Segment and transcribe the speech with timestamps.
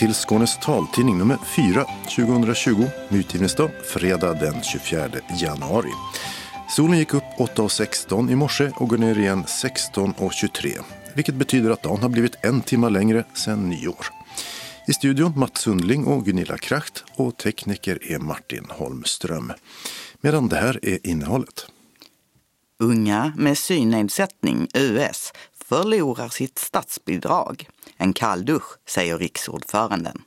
[0.00, 1.84] Till Skånes taltidning nummer 4
[2.16, 5.08] 2020 mytgivningsdag, fredag den 24
[5.40, 5.90] januari.
[6.68, 10.80] Solen gick upp 8.16 i morse och går ner igen 16.23
[11.14, 14.06] vilket betyder att dagen har blivit en timme längre sedan nyår.
[14.86, 19.52] I studion Mats Sundling och Gunilla Kracht och tekniker är Martin Holmström.
[20.20, 21.66] Medan det här är innehållet.
[22.78, 25.32] Unga med synnedsättning, US,
[25.64, 27.68] förlorar sitt statsbidrag.
[28.00, 30.22] En kall dusch, säger riksordföranden.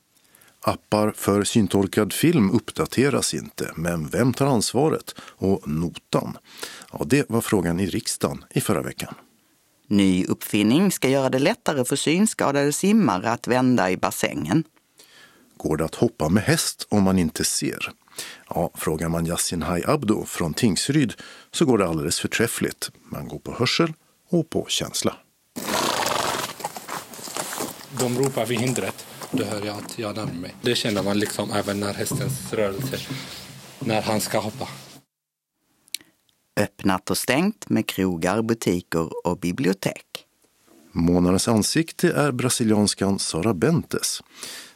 [0.61, 5.15] Appar för syntolkad film uppdateras inte, men vem tar ansvaret?
[5.19, 6.37] Och notan?
[6.91, 9.15] Ja, det var frågan i riksdagen i förra veckan.
[9.87, 14.63] Ny uppfinning ska göra det lättare för synskadade simmare att vända i bassängen.
[15.57, 17.91] Går det att hoppa med häst om man inte ser?
[18.49, 21.13] Ja, frågar man Yasin Hay Abdo från Tingsryd
[21.51, 22.91] så går det alldeles förträffligt.
[23.03, 23.93] Man går på hörsel
[24.29, 25.15] och på känsla.
[27.99, 29.05] De ropar vid hindret.
[29.31, 30.55] Då hör jag att jag närmar mig.
[30.61, 32.99] Det känner man liksom även när hästens rörelse,
[33.79, 34.67] när han ska hoppa.
[36.57, 40.25] Öppnat och stängt med krogar, butiker och bibliotek.
[40.91, 44.21] Månadens ansikte är brasilianskan Sara Bentes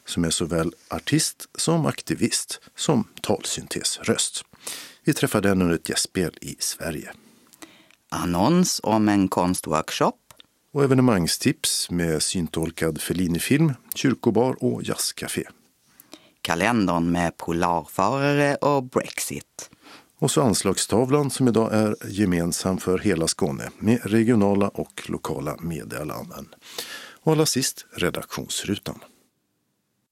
[0.08, 4.44] som är såväl artist som aktivist som talsyntesröst.
[5.04, 7.12] Vi träffade henne under ett gästspel i Sverige.
[8.08, 10.27] Annons om en konstworkshop.
[10.72, 15.44] Och evenemangstips med syntolkad Fellini-film, kyrkobar och jazzcafé.
[16.42, 19.70] Kalendern med polarfarare och Brexit.
[20.18, 26.54] Och så anslagstavlan som idag är gemensam för hela Skåne med regionala och lokala meddelanden.
[27.22, 29.00] Och allra sist redaktionsrutan.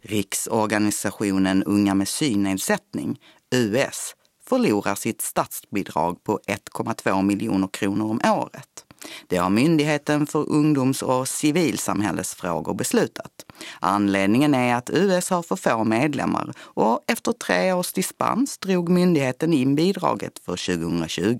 [0.03, 3.21] Riksorganisationen Unga med synnedsättning,
[3.51, 4.15] US,
[4.49, 8.86] förlorar sitt statsbidrag på 1,2 miljoner kronor om året.
[9.29, 13.47] Det har Myndigheten för ungdoms och civilsamhällesfrågor beslutat.
[13.81, 19.53] Anledningen är att US har för få medlemmar och efter tre års dispens drog myndigheten
[19.53, 21.39] in bidraget för 2020.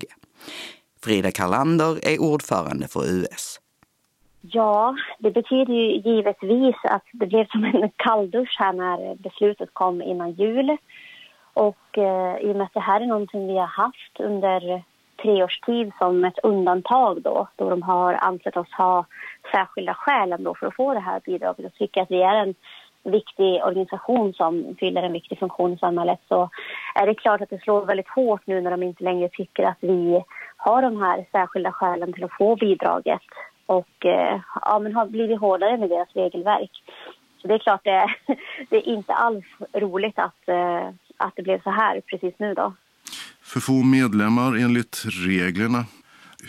[1.03, 3.59] Frida Karlander är ordförande för US.
[4.41, 10.01] Ja, det betyder ju givetvis att det blev som en kalldusch här när beslutet kom
[10.01, 10.77] innan jul.
[11.53, 14.83] Och eh, i och med att det här är någonting vi har haft under
[15.21, 19.05] tre års tid som ett undantag då, då de har ansett oss ha
[19.51, 22.55] särskilda skäl ändå för att få det här bidraget och tycker att vi är en
[23.03, 26.49] viktig organisation som fyller en viktig funktion i samhället så
[26.95, 29.77] är det klart att det slår väldigt hårt nu när de inte längre tycker att
[29.79, 30.23] vi
[30.57, 33.21] har de här särskilda skälen till att få bidraget
[33.65, 36.71] och eh, ja, men har blivit hårdare med deras regelverk.
[37.41, 38.07] Så det är klart det,
[38.69, 42.73] det är inte alls roligt att, eh, att det blev så här precis nu då.
[43.51, 45.81] För få medlemmar enligt reglerna.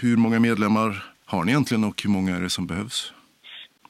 [0.03, 3.13] Hur många medlemmar har ni egentligen och hur många är det som behövs?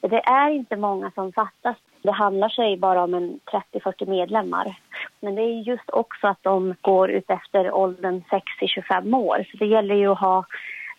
[0.00, 1.76] Det är inte många som fattas.
[2.02, 3.40] Det handlar sig bara om en
[3.72, 4.78] 30-40 medlemmar.
[5.20, 8.22] Men det är just också att de går ut efter åldern
[8.60, 9.46] 6-25 år.
[9.50, 10.44] Så det gäller ju att ha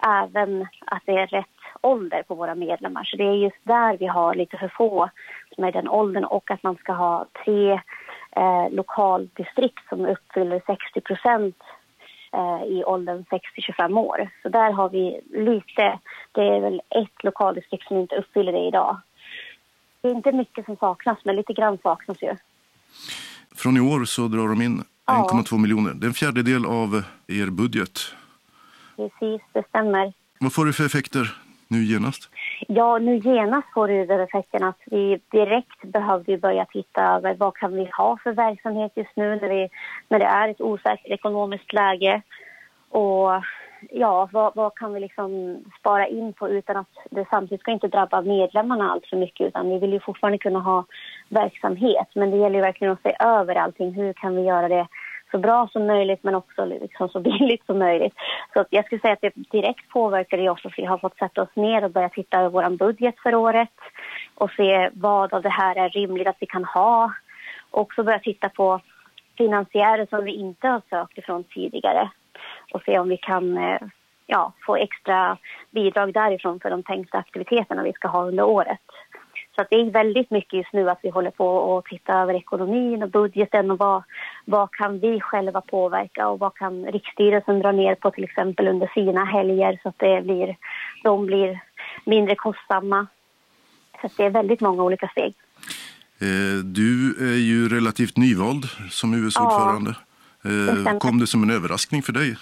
[0.08, 1.46] även att det är rätt
[1.81, 3.03] ålder på våra medlemmar.
[3.03, 5.09] Så det är just där vi har lite för få
[5.56, 7.72] som är den åldern och att man ska ha tre
[8.36, 11.56] eh, lokaldistrikt som uppfyller 60 procent
[12.67, 13.25] i åldern
[13.57, 14.29] 60-25 år.
[14.41, 16.00] Så där har vi lite,
[16.31, 18.97] det är väl ett lokaldistrikt som inte uppfyller det idag.
[20.01, 22.35] Det är inte mycket som saknas, men lite grann saknas ju.
[23.56, 25.57] Från i år så drar de in 1,2 ja.
[25.57, 25.94] miljoner.
[25.94, 28.00] Det är en fjärdedel av er budget.
[28.96, 30.13] Precis, det stämmer.
[30.40, 31.35] Vad får det för effekter
[31.69, 32.30] nu genast?
[32.68, 37.56] Ja, nu genast får det den effekten att vi direkt behövde börja titta över vad
[37.56, 39.69] kan vi ha för verksamhet just nu när, vi,
[40.08, 42.22] när det är ett osäkert ekonomiskt läge.
[42.90, 43.44] Och
[43.90, 47.88] ja, vad, vad, kan vi liksom spara in på utan att det samtidigt ska inte
[47.88, 50.85] drabba medlemmarna allt för mycket utan vi vill ju fortfarande kunna ha
[51.29, 52.08] verksamhet.
[52.16, 53.94] Men det gäller ju verkligen att se över allting.
[53.94, 54.88] Hur kan vi göra det
[55.31, 58.14] så bra som möjligt men också liksom så billigt som möjligt.
[58.53, 61.55] Så jag skulle säga att det direkt påverkar oss och vi har fått sätta oss
[61.55, 63.76] ner och börja titta över vår budget för året
[64.35, 67.14] och se vad av det här är rimligt att vi kan ha.
[67.72, 68.81] Och också börja titta på
[69.37, 72.09] finansiärer som vi inte har sökt ifrån tidigare
[72.73, 73.79] och se om vi kan eh,
[74.25, 75.37] ja, få extra
[75.72, 78.79] bidrag därifrån för de tänkta aktiviteterna vi ska ha under året.
[79.59, 83.03] Så det är väldigt mycket just nu att vi håller på att titta över ekonomin
[83.03, 84.03] och budgeten och vad,
[84.46, 88.91] vad kan vi själva påverka och vad kan Riksstyrelsen dra ner på till exempel under
[88.94, 90.58] sina helger så att det blir,
[91.03, 91.59] de blir
[92.06, 93.08] mindre kostsamma.
[94.02, 95.34] Så det är väldigt många olika steg.
[96.20, 99.96] Eh, du är ju relativt nyvald som US-ordförande.
[100.44, 102.35] Ja, eh, kom det som en överraskning för dig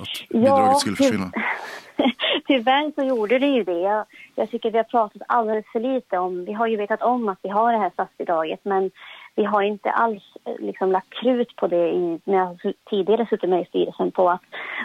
[0.00, 1.32] att bidraget skulle försvinna?
[2.48, 3.80] tyvärr så gjorde det ju det.
[3.80, 4.04] Jag,
[4.34, 6.44] jag tycker vi har pratat alldeles för lite om...
[6.44, 8.90] Vi har ju vetat om att vi har det här statsbidraget men
[9.34, 13.50] vi har inte alls eh, liksom, lagt krut på det i, när jag tidigare suttit
[13.50, 14.42] med i styrelsen på att,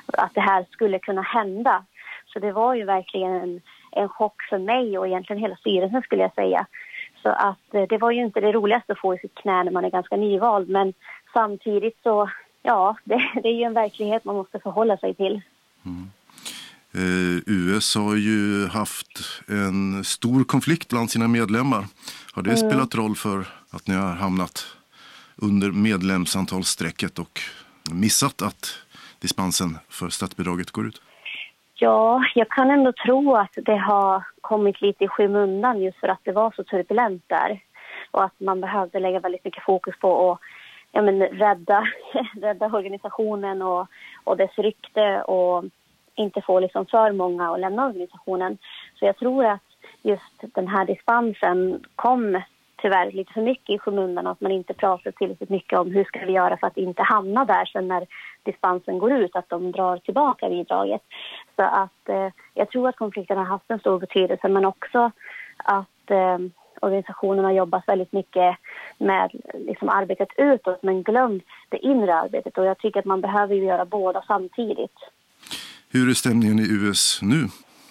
[0.07, 1.85] att det här skulle kunna hända.
[2.33, 3.61] Så det var ju verkligen en,
[3.91, 6.65] en chock för mig och egentligen hela styrelsen skulle jag säga.
[7.21, 9.71] Så att eh, det var ju inte det roligaste att få i sitt knä när
[9.71, 10.93] man är ganska nyvald men
[11.33, 12.29] samtidigt så,
[12.63, 15.41] ja, det, det är ju en verklighet man måste förhålla sig till.
[15.85, 16.11] Mm.
[16.95, 21.85] Eh, US har ju haft en stor konflikt bland sina medlemmar.
[22.33, 22.69] Har det mm.
[22.69, 23.39] spelat roll för
[23.71, 24.77] att ni har hamnat
[25.35, 27.39] under medlemsantalsstrecket och
[27.93, 28.79] missat att
[29.19, 31.01] dispensen för statsbidraget går ut?
[31.75, 36.19] Ja, jag kan ändå tro att det har kommit lite i skymundan just för att
[36.23, 37.59] det var så turbulent där.
[38.11, 40.39] Och att man behövde lägga väldigt mycket fokus på att
[40.91, 41.87] ja, men, rädda,
[42.41, 43.87] rädda organisationen och,
[44.23, 45.65] och dess rykte och
[46.15, 48.57] inte få liksom för många att lämna organisationen.
[48.99, 49.61] Så jag tror att
[50.01, 52.41] just den här dispensen kom
[52.83, 56.03] tyvärr lite för mycket i skymundan och att man inte pratar tillräckligt mycket om hur
[56.03, 58.07] ska vi göra för att inte hamna där sen när
[58.43, 61.01] dispensen går ut, att de drar tillbaka bidraget.
[61.55, 65.11] Så att eh, jag tror att konflikten har haft en stor betydelse men också
[65.57, 66.37] att eh,
[66.81, 68.57] organisationen har jobbat väldigt mycket
[68.97, 73.55] med liksom, arbetet utåt men glömt det inre arbetet och jag tycker att man behöver
[73.55, 74.97] göra båda samtidigt.
[75.93, 77.47] Hur är stämningen i US nu?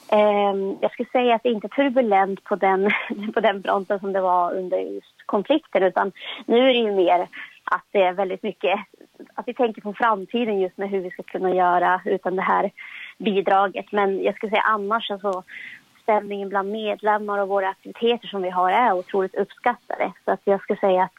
[0.09, 2.91] Ehm, jag skulle säga att det inte är turbulent på den,
[3.35, 6.13] på den fronten som det var under just konflikten utan
[6.47, 7.29] nu är det ju mer
[7.65, 8.81] att det är väldigt mycket
[9.35, 12.71] att vi tänker på framtiden just med hur vi ska kunna göra utan det här
[13.19, 13.93] bidraget.
[13.93, 15.43] Men jag skulle säga annars alltså
[16.03, 20.13] stämningen bland medlemmar och våra aktiviteter som vi har är otroligt uppskattade.
[20.25, 21.19] Så att jag skulle säga att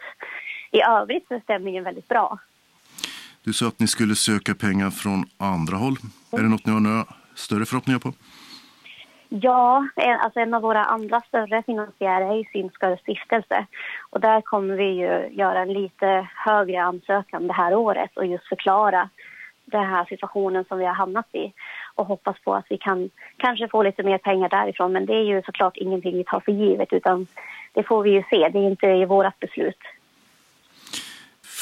[0.71, 2.39] i övrigt så är stämningen väldigt bra.
[3.43, 5.95] Du sa att ni skulle söka pengar från andra håll.
[6.01, 6.11] Mm.
[6.31, 7.05] Är det något ni har några
[7.35, 8.13] större förhoppningar på?
[9.29, 13.65] Ja, en, alltså en av våra andra större finansiärer är ju Synskadades stiftelse.
[14.09, 18.47] Och där kommer vi ju göra en lite högre ansökan det här året och just
[18.47, 19.09] förklara
[19.65, 21.53] den här situationen som vi har hamnat i
[21.95, 24.91] och hoppas på att vi kan kanske få lite mer pengar därifrån.
[24.91, 27.27] Men det är ju såklart ingenting vi tar för givet utan
[27.73, 28.49] det får vi ju se.
[28.49, 29.79] Det är inte i vårt beslut.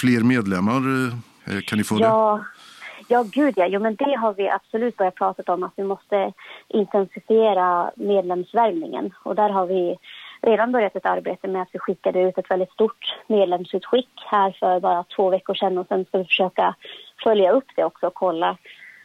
[0.02, 2.38] Fler medlemmar, eh, Eh, kan ni få ja.
[2.38, 2.62] det?
[3.08, 3.68] Ja, gud ja.
[3.68, 6.34] Jo, men det har vi absolut börjat prata om att vi måste
[6.68, 9.14] intensifiera medlemsvärvningen.
[9.24, 9.98] Och där har vi
[10.42, 14.80] redan börjat ett arbete med att vi skickade ut ett väldigt stort medlemsutskick här för
[14.80, 16.76] bara två veckor sedan och sen ska vi försöka
[17.24, 18.58] följa upp det också och kolla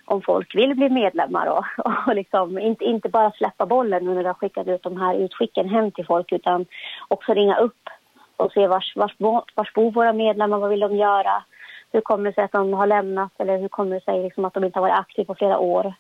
[0.05, 1.65] om folk vill bli medlemmar och,
[2.07, 5.15] och liksom inte, inte bara släppa bollen nu när vi har skickat ut de här
[5.15, 6.67] utskicken hem till folk utan
[7.09, 7.89] också ringa upp
[8.37, 9.15] och se vars, vars,
[9.55, 11.45] vars bor våra medlemmar, vad vill de göra,
[11.93, 14.55] hur kommer det sig att de har lämnat eller hur kommer det sig liksom att
[14.55, 15.95] de inte har varit aktiva på flera år.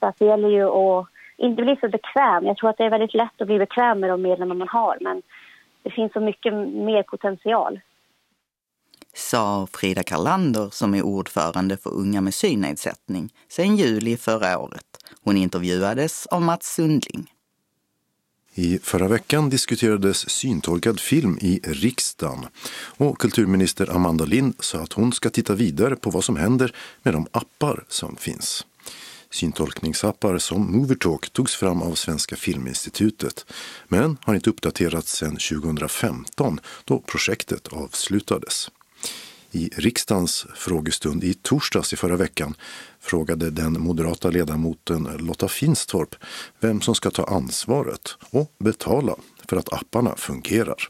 [0.00, 1.06] Så att det gäller ju att
[1.36, 2.46] inte bli så bekväm.
[2.46, 4.98] Jag tror att det är väldigt lätt att bli bekväm med de medlemmar man har
[5.00, 5.22] men
[5.82, 7.80] det finns så mycket mer potential.
[9.14, 14.86] Sa Frida Karlander som är ordförande för Unga med synnedsättning sedan juli förra året.
[15.24, 17.33] Hon intervjuades av Mats Sundling.
[18.56, 25.12] I förra veckan diskuterades syntolkad film i riksdagen och kulturminister Amanda Lind sa att hon
[25.12, 28.66] ska titta vidare på vad som händer med de appar som finns.
[29.30, 33.46] Syntolkningsappar som Movertalk togs fram av Svenska Filminstitutet
[33.88, 38.70] men har inte uppdaterats sedan 2015 då projektet avslutades.
[39.54, 42.54] I riksdagens frågestund i torsdags i förra veckan
[43.00, 46.14] frågade den moderata ledamoten Lotta Finstorp
[46.60, 49.16] vem som ska ta ansvaret och betala
[49.48, 50.88] för att apparna fungerar.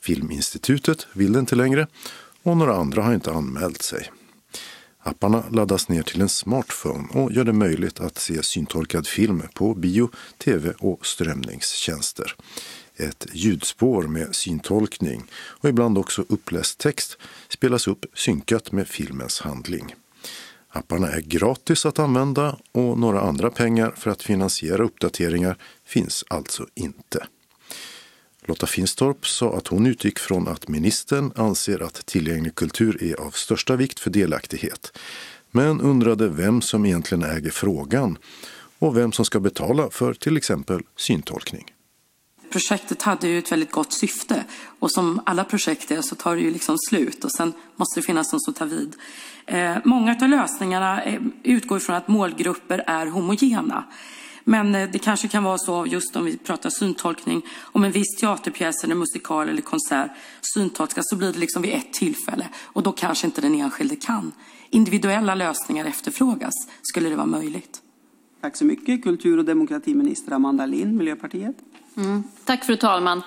[0.00, 1.86] Filminstitutet vill inte längre
[2.42, 4.10] och några andra har inte anmält sig.
[4.98, 9.74] Apparna laddas ner till en smartphone och gör det möjligt att se syntolkad film på
[9.74, 12.34] bio, tv och strömningstjänster
[12.96, 19.94] ett ljudspår med syntolkning och ibland också uppläst text spelas upp synkat med filmens handling.
[20.68, 26.66] Apparna är gratis att använda och några andra pengar för att finansiera uppdateringar finns alltså
[26.74, 27.26] inte.
[28.46, 33.30] Lotta Finstorp sa att hon utgick från att ministern anser att tillgänglig kultur är av
[33.30, 34.98] största vikt för delaktighet,
[35.50, 38.18] men undrade vem som egentligen äger frågan
[38.78, 41.73] och vem som ska betala för till exempel syntolkning
[42.50, 44.44] projektet hade ju ett väldigt gott syfte
[44.78, 48.04] och som alla projekt är så tar det ju liksom slut och sen måste det
[48.06, 48.96] finnas någon som tar vid.
[49.46, 53.84] Eh, många av lösningarna eh, utgår från att målgrupper är homogena.
[54.44, 58.16] Men eh, det kanske kan vara så, just om vi pratar syntolkning, om en viss
[58.20, 60.10] teaterpjäs eller musikal eller konsert
[60.54, 64.32] syntolkas så blir det liksom vid ett tillfälle och då kanske inte den enskilde kan.
[64.70, 67.80] Individuella lösningar efterfrågas, skulle det vara möjligt.
[68.40, 69.02] Tack så mycket.
[69.02, 71.56] Kultur och demokratiminister Amanda Lind, Miljöpartiet.
[71.96, 72.24] Mm.
[72.44, 73.22] Tack fru talman.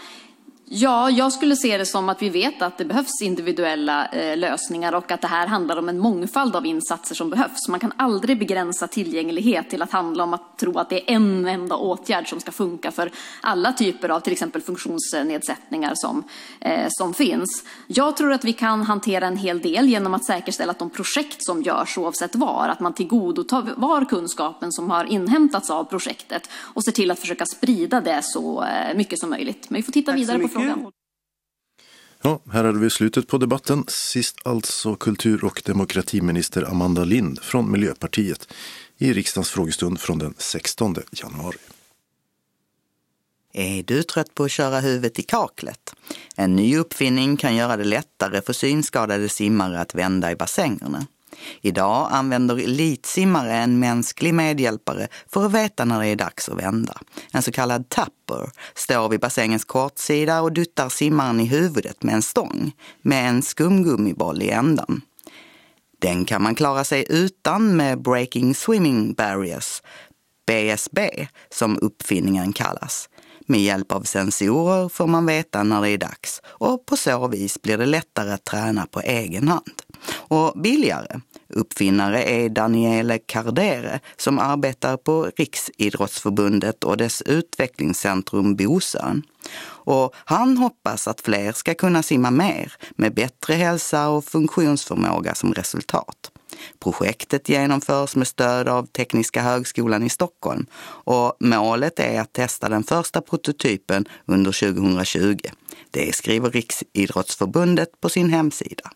[0.69, 4.95] Ja, jag skulle se det som att vi vet att det behövs individuella eh, lösningar
[4.95, 7.67] och att det här handlar om en mångfald av insatser som behövs.
[7.69, 11.47] Man kan aldrig begränsa tillgänglighet till att handla om att tro att det är en
[11.47, 16.23] enda åtgärd som ska funka för alla typer av till exempel funktionsnedsättningar som,
[16.59, 17.63] eh, som finns.
[17.87, 21.45] Jag tror att vi kan hantera en hel del genom att säkerställa att de projekt
[21.45, 26.83] som görs oavsett var, att man tillgodotar var kunskapen som har inhämtats av projektet och
[26.83, 29.69] ser till att försöka sprida det så eh, mycket som möjligt.
[29.69, 30.56] Men vi får titta vidare på mycket.
[30.59, 30.91] Frågan.
[32.21, 33.83] Ja, här hade vi slutet på debatten.
[33.87, 38.53] Sist alltså kultur och demokratiminister Amanda Lind från Miljöpartiet
[38.97, 41.57] i riksdagens frågestund från den 16 januari.
[43.53, 45.95] Är du trött på att köra huvudet i kaklet?
[46.35, 51.07] En ny uppfinning kan göra det lättare för synskadade simmare att vända i bassängerna.
[51.61, 56.97] Idag använder elitsimmare en mänsklig medhjälpare för att veta när det är dags att vända.
[57.31, 62.21] En så kallad tapper står vid bassängens kortsida och duttar simmaren i huvudet med en
[62.21, 65.01] stång med en skumgummiboll i ändan.
[65.99, 69.81] Den kan man klara sig utan med Breaking Swimming Barriers,
[70.47, 73.09] BSB, som uppfinningen kallas.
[73.49, 77.61] Med hjälp av sensorer får man veta när det är dags och på så vis
[77.61, 79.81] blir det lättare att träna på egen hand.
[80.09, 81.19] Och billigare.
[81.49, 89.23] Uppfinnare är Daniele Cardere som arbetar på Riksidrottsförbundet och dess utvecklingscentrum Bosön.
[89.65, 95.53] Och han hoppas att fler ska kunna simma mer med bättre hälsa och funktionsförmåga som
[95.53, 96.31] resultat.
[96.79, 102.83] Projektet genomförs med stöd av Tekniska högskolan i Stockholm och målet är att testa den
[102.83, 105.37] första prototypen under 2020.
[105.91, 108.91] Det skriver Riksidrottsförbundet på sin hemsida.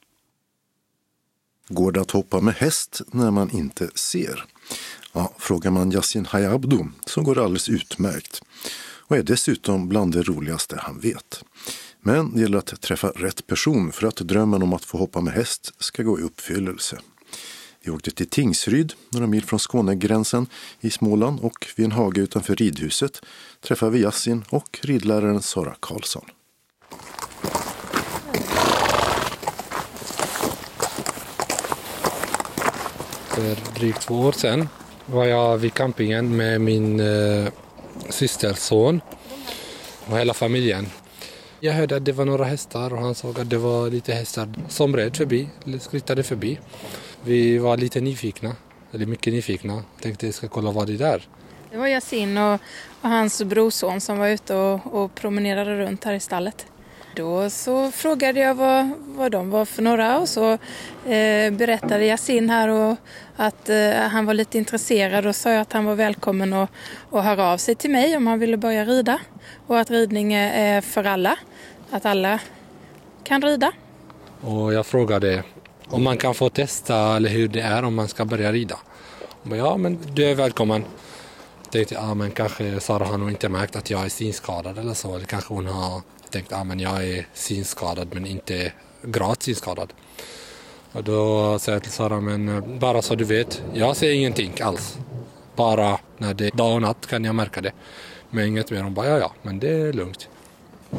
[1.73, 4.45] Går det att hoppa med häst när man inte ser?
[5.13, 8.41] Ja, frågar man Yasin Hayabdo så går det alldeles utmärkt
[8.81, 11.43] och är dessutom bland det roligaste han vet.
[12.01, 15.33] Men det gäller att träffa rätt person för att drömmen om att få hoppa med
[15.33, 16.99] häst ska gå i uppfyllelse.
[17.83, 20.47] Vi åkte till Tingsryd, några mil från Skånegränsen
[20.79, 23.21] i Småland och vid en hage utanför ridhuset
[23.61, 26.25] träffade vi Yasin och ridläraren Sara Karlsson.
[33.41, 34.69] För drygt två år sedan
[35.05, 37.51] var jag vid campingen med min eh,
[38.10, 39.01] systers son
[40.05, 40.88] och hela familjen.
[41.60, 44.53] Jag hörde att det var några hästar och han såg att det var lite hästar
[44.69, 46.60] som red förbi, skrittade förbi.
[47.24, 48.55] Vi var lite nyfikna,
[48.91, 49.83] eller mycket nyfikna.
[50.01, 51.27] Tänkte jag ska kolla vad det är där.
[51.71, 52.62] Det var Yasin och,
[53.01, 56.65] och hans brorson som var ute och, och promenerade runt här i stallet.
[57.15, 60.51] Då så frågade jag vad, vad de var för några och så
[61.06, 62.98] eh, berättade Yasin här och
[63.36, 66.70] att eh, han var lite intresserad och sa jag att han var välkommen att,
[67.12, 69.20] att höra av sig till mig om han ville börja rida.
[69.68, 71.36] Och att ridning är för alla,
[71.91, 72.39] att alla
[73.24, 73.72] kan rida.
[74.41, 75.44] Och jag frågade
[75.89, 78.77] om man kan få testa eller hur det är om man ska börja rida.
[79.44, 80.86] Bara, ja men du är välkommen.
[81.63, 84.94] Jag tänkte, ja men kanske Sara har nog inte märkt att jag är synskadad eller
[84.94, 85.15] så.
[85.15, 88.71] Eller kanske hon har tänkt, ja ah, men jag är synskadad men inte
[89.03, 89.93] gravt synskadad.
[90.91, 94.53] Och då sa jag till Sara, men eh, bara så du vet, jag ser ingenting
[94.61, 94.97] alls.
[95.55, 97.71] Bara när det är dag och natt kan jag märka det.
[98.29, 98.81] Men inget mer.
[98.81, 100.29] Hon bara, ja ja, men det är lugnt.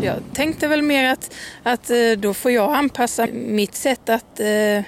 [0.01, 4.83] Jag tänkte väl mer att, att eh, då får jag anpassa mitt sätt att eh,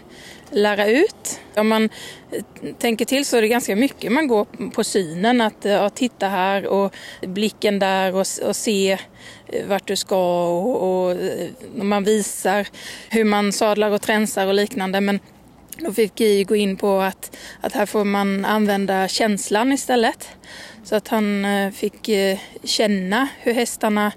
[0.50, 1.40] lära ut.
[1.56, 1.84] Om man
[2.30, 5.40] eh, tänker till så är det ganska mycket man går på synen.
[5.40, 8.98] Att ja, titta här och blicken där och, och se
[9.66, 11.16] vart du ska och, och
[11.74, 12.68] man visar
[13.10, 15.00] hur man sadlar och tränsar och liknande.
[15.00, 15.20] Men
[15.78, 20.28] då fick Guy gå in på att, att här får man använda känslan istället.
[20.84, 24.12] Så att han eh, fick eh, känna hur hästarna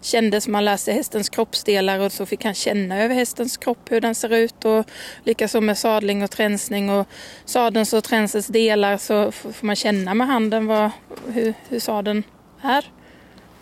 [0.00, 0.48] kändes.
[0.48, 4.14] Man lär sig hästens kroppsdelar och så fick han känna över hästens kropp hur den
[4.14, 4.86] ser ut och
[5.24, 7.06] likaså med sadling och tränsning och
[7.44, 10.90] sadelns och tränsens delar så får man känna med handen vad,
[11.26, 12.22] hur, hur sadeln
[12.62, 12.84] är.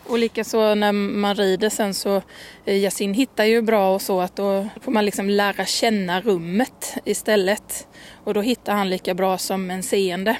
[0.08, 2.22] Och likaså när man rider sen så,
[2.64, 7.88] Yasin hittar ju bra och så att då får man liksom lära känna rummet istället.
[8.24, 10.38] Och då hittar han lika bra som en seende.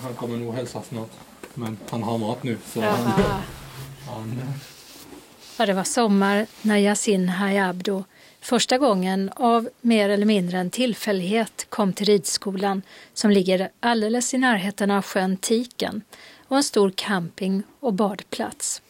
[0.00, 1.10] Han kommer nog hälsa snart.
[1.54, 2.58] Men han har mat nu.
[2.66, 3.12] Så han,
[4.06, 4.42] han,
[5.58, 8.04] Ja, det var sommar när Yasin Hayabdo
[8.40, 12.82] första gången av mer eller mindre en tillfällighet kom till ridskolan
[13.14, 16.02] som ligger alldeles i närheten av sjön Tiken
[16.48, 18.82] och en stor camping och badplats.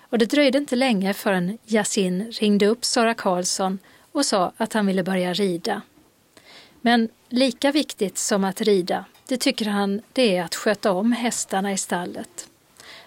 [0.00, 3.78] Och det dröjde inte länge förrän Yasin ringde upp Sara Karlsson
[4.12, 5.82] och sa att han ville börja rida.
[6.80, 11.72] Men lika viktigt som att rida, det tycker han det är att sköta om hästarna
[11.72, 12.48] i stallet.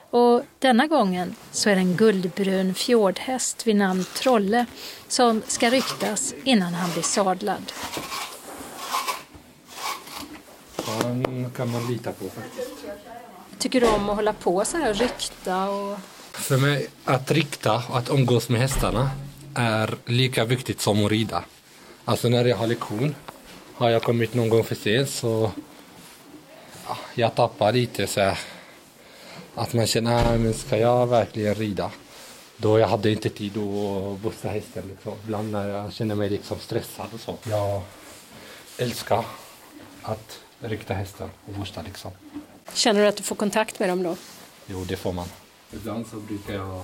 [0.09, 4.65] Och denna gången så är det en guldbrun fjordhäst vid namn Trolle
[5.07, 7.71] som ska ryktas innan han blir sadlad.
[10.85, 12.85] Han kan man lita på faktiskt.
[13.57, 15.69] Tycker du om att hålla på så här och rykta?
[15.69, 15.99] Och...
[16.31, 19.09] För mig, att rikta och att umgås med hästarna
[19.55, 21.43] är lika viktigt som att rida.
[22.05, 23.15] Alltså när jag har lektion,
[23.73, 25.51] har jag kommit någon gång för sent så
[26.87, 28.39] ja, jag tappar lite så här,
[29.59, 31.91] att man känner, men ska jag verkligen rida?
[32.57, 35.13] Då jag hade inte tid att bussa hästen liksom.
[35.23, 37.35] Ibland när jag känner mig liksom stressad och så.
[37.49, 37.81] Jag
[38.77, 39.25] älskar
[40.03, 42.11] att rikta hästen och bussa liksom.
[42.73, 44.15] Känner du att du får kontakt med dem då?
[44.67, 45.27] Jo, det får man.
[45.73, 46.81] Ibland så brukar jag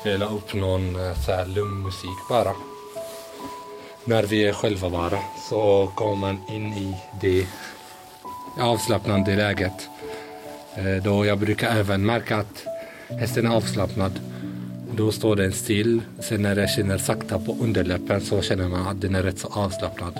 [0.00, 2.52] spela upp någon eh, så här lugn musik bara.
[4.04, 7.46] När vi är själva bara så kommer man in i det
[8.58, 9.88] avslappnande läget.
[10.76, 12.64] Eh, Då jag brukar även märka att
[13.20, 14.20] hästen är avslappnad.
[14.96, 16.00] Då står den still.
[16.20, 19.48] Sen när jag känner sakta på underläppen så känner man att den är rätt så
[19.48, 20.18] avslappnad.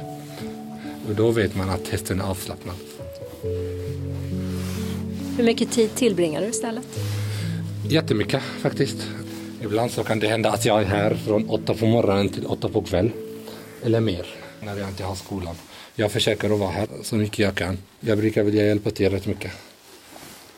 [1.08, 2.76] Och då vet man att hästen är avslappnad.
[5.36, 6.86] Hur mycket tid tillbringar du istället?
[7.88, 8.96] Jättemycket faktiskt.
[9.62, 12.68] Ibland så kan det hända att jag är här från åtta på morgonen till åtta
[12.68, 13.10] på kväll.
[13.84, 14.26] Eller mer,
[14.60, 15.54] när jag inte har skolan.
[15.94, 17.78] Jag försöker att vara här så mycket jag kan.
[18.00, 19.52] Jag brukar vilja hjälpa till rätt mycket.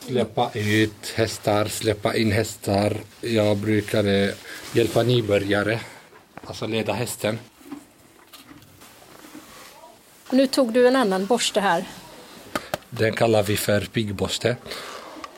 [0.07, 2.97] Släppa ut hästar, släppa in hästar.
[3.21, 4.29] Jag brukar eh,
[4.73, 5.79] hjälpa nybörjare,
[6.45, 7.39] alltså leda hästen.
[10.29, 11.85] Nu tog du en annan borste här.
[12.89, 14.57] Den kallar vi för piggborste.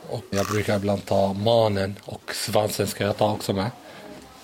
[0.08, 3.70] Och jag brukar ibland ta manen och svansen ska jag ta också med.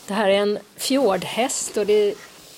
[0.07, 2.15] Det här är en fjordhäst och det,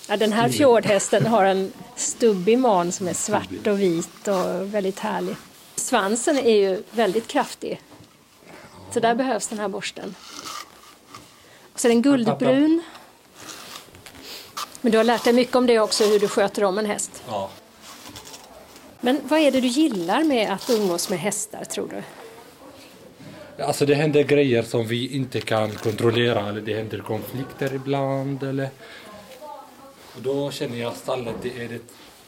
[0.08, 4.98] ja, den här fjordhästen har en stubbig man som är svart och vit och väldigt
[4.98, 5.36] härlig.
[5.76, 7.80] Svansen är ju väldigt kraftig.
[8.90, 10.14] Så där behövs den här borsten.
[11.72, 12.82] Och så är den guldbrun.
[14.80, 17.22] Men du har lärt dig mycket om det också, hur du sköter om en häst.
[17.28, 17.50] Ja.
[19.00, 22.02] Men vad är det du gillar med att umgås med hästar, tror du?
[23.64, 28.68] Alltså det händer grejer som vi inte kan kontrollera eller det händer konflikter ibland eller
[30.16, 31.80] och då känner jag stallet, det är det,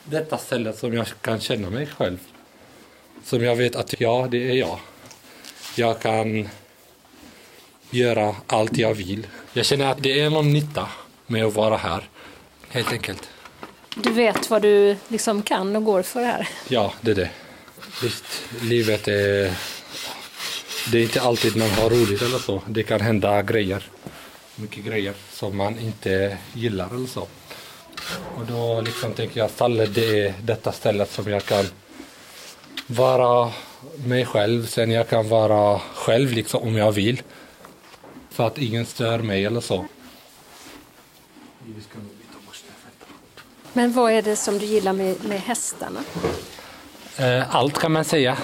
[0.05, 2.19] detta stället som jag kan känna mig själv.
[3.27, 4.79] Som jag vet att ja, det är jag.
[5.77, 6.49] Jag kan
[7.91, 9.27] göra allt jag vill.
[9.53, 10.89] Jag känner att det är någon nytta
[11.27, 12.09] med att vara här,
[12.69, 13.29] helt enkelt.
[13.95, 16.49] Du vet vad du liksom kan och går för här.
[16.69, 17.31] Ja, det är det.
[18.03, 18.25] Visst,
[18.62, 19.53] livet är...
[20.93, 22.62] Det är inte alltid man har roligt eller så.
[22.67, 23.83] Det kan hända grejer.
[24.57, 27.27] Mycket grejer som man inte gillar eller så.
[28.37, 31.65] Och då liksom tänker jag att det är detta stället som jag kan
[32.87, 33.53] vara
[34.05, 34.66] mig själv.
[34.66, 37.22] Sen jag kan vara själv liksom om jag vill.
[38.31, 39.87] För att ingen stör mig eller så.
[43.72, 46.01] Men vad är det som du gillar med, med hästarna?
[47.18, 48.38] Eh, Allt kan man säga.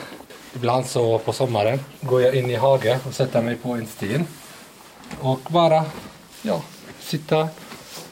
[0.55, 4.26] Ibland så på sommaren går jag in i hagen och sätter mig på en sten.
[5.20, 5.85] Och bara
[6.42, 6.62] ja,
[7.00, 7.48] sitta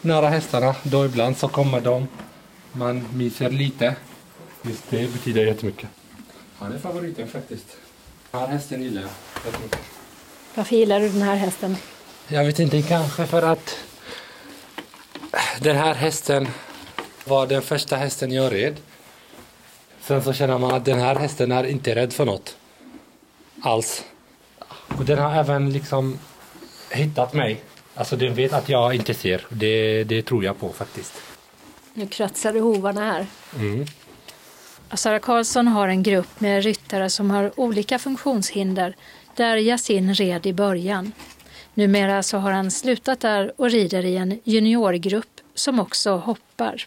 [0.00, 0.74] nära hästarna.
[0.82, 2.08] Då ibland så kommer de.
[2.72, 3.96] Man myser lite.
[4.62, 5.88] Just det betyder jättemycket.
[6.60, 7.76] Han är favoriten faktiskt.
[8.30, 9.10] Den här hästen gillar jag.
[10.54, 11.76] Varför gillar du den här hästen?
[12.28, 13.76] Jag vet inte, kanske för att
[15.60, 16.48] den här hästen
[17.24, 18.76] var den första hästen jag red.
[20.00, 22.56] Sen så känner man att den här hästen är inte rädd för något.
[23.62, 24.04] Alls.
[24.98, 26.18] Och den har även liksom
[26.90, 27.62] hittat mig.
[27.94, 29.46] Alltså den vet att jag inte ser.
[29.48, 31.12] Det, det tror jag på faktiskt.
[31.94, 33.26] Nu kratsar du hovarna här.
[33.58, 33.86] Mm.
[34.94, 38.96] Sara Karlsson har en grupp med ryttare som har olika funktionshinder
[39.36, 41.12] där Yasin red i början.
[41.74, 46.86] Numera så har han slutat där och rider i en juniorgrupp som också hoppar.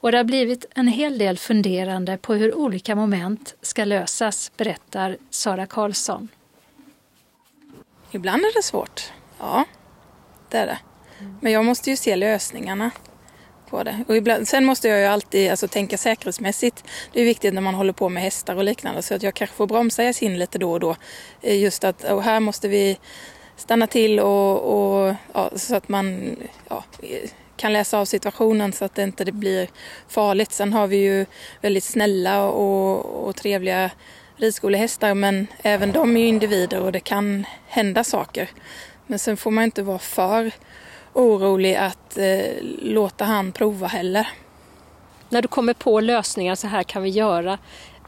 [0.00, 5.16] Och det har blivit en hel del funderande på hur olika moment ska lösas, berättar
[5.30, 6.28] Sara Karlsson.
[8.10, 9.12] Ibland är det svårt.
[9.38, 9.64] Ja,
[10.48, 10.78] det är det.
[11.40, 12.90] Men jag måste ju se lösningarna
[13.72, 14.04] på det.
[14.08, 16.84] Och ibland, sen måste jag ju alltid alltså, tänka säkerhetsmässigt.
[17.12, 19.56] Det är viktigt när man håller på med hästar och liknande så att jag kanske
[19.56, 20.96] får bromsa in lite då och då.
[21.42, 22.98] Eh, just att och här måste vi
[23.56, 26.36] stanna till och, och ja, så att man
[26.68, 26.84] ja,
[27.56, 29.68] kan läsa av situationen så att det inte blir
[30.08, 30.52] farligt.
[30.52, 31.26] Sen har vi ju
[31.60, 33.90] väldigt snälla och, och trevliga
[34.36, 38.50] ridskolehästar men även de är ju individer och det kan hända saker.
[39.06, 40.52] Men sen får man inte vara för
[41.12, 42.40] orolig att eh,
[42.82, 44.28] låta han prova heller.
[45.28, 47.58] När du kommer på lösningar, så här kan vi göra,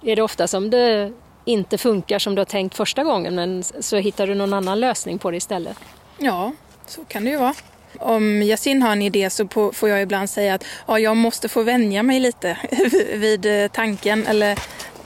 [0.03, 1.13] är det ofta som det
[1.45, 5.19] inte funkar som du har tänkt första gången men så hittar du någon annan lösning
[5.19, 5.77] på det istället?
[6.19, 6.53] Ja,
[6.87, 7.55] så kan det ju vara.
[7.99, 11.63] Om Yasin har en idé så får jag ibland säga att ja, jag måste få
[11.63, 12.59] vänja mig lite
[13.15, 14.51] vid eh, tanken eller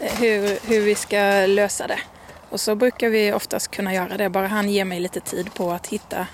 [0.01, 1.99] eh, hur, hur vi ska lösa det.
[2.51, 5.71] Och så brukar vi oftast kunna göra det, bara han ger mig lite tid på
[5.71, 6.27] att hitta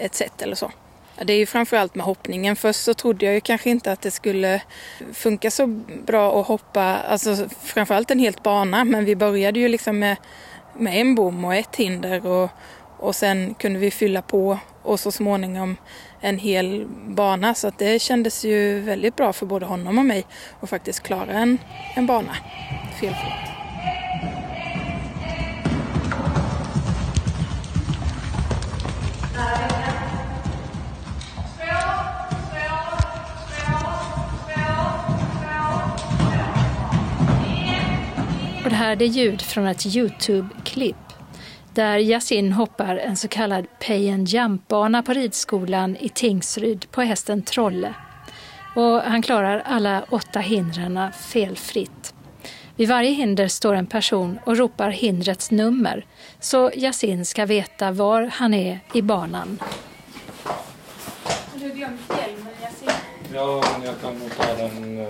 [0.00, 0.70] ett sätt eller så.
[1.22, 2.56] Det är ju framförallt med hoppningen.
[2.56, 4.62] Först så trodde jag ju kanske inte att det skulle
[5.12, 5.66] funka så
[6.06, 10.16] bra att hoppa, alltså framförallt en helt bana, men vi började ju liksom med,
[10.78, 12.50] med en bom och ett hinder och,
[12.98, 15.76] och sen kunde vi fylla på och så småningom
[16.20, 20.26] en hel bana så att det kändes ju väldigt bra för både honom och mig
[20.60, 21.58] att faktiskt klara en,
[21.96, 22.36] en bana
[23.00, 23.54] felfritt.
[38.64, 40.96] Och det här är ljud från ett Youtube-klipp
[41.74, 47.42] där Yasin hoppar en så kallad pay and jump-bana på ridskolan i Tingsryd på hästen
[47.42, 47.94] Trolle.
[48.76, 52.13] Och han klarar alla åtta hindren felfritt.
[52.76, 56.06] Vid varje hinder står en person och ropar hindrets nummer
[56.40, 59.58] så Yasin ska veta var han är i banan.
[60.44, 62.90] Har du glömt hjälmen Yasin?
[63.34, 64.98] Ja, men jag kan nog ta den.
[64.98, 65.08] eh,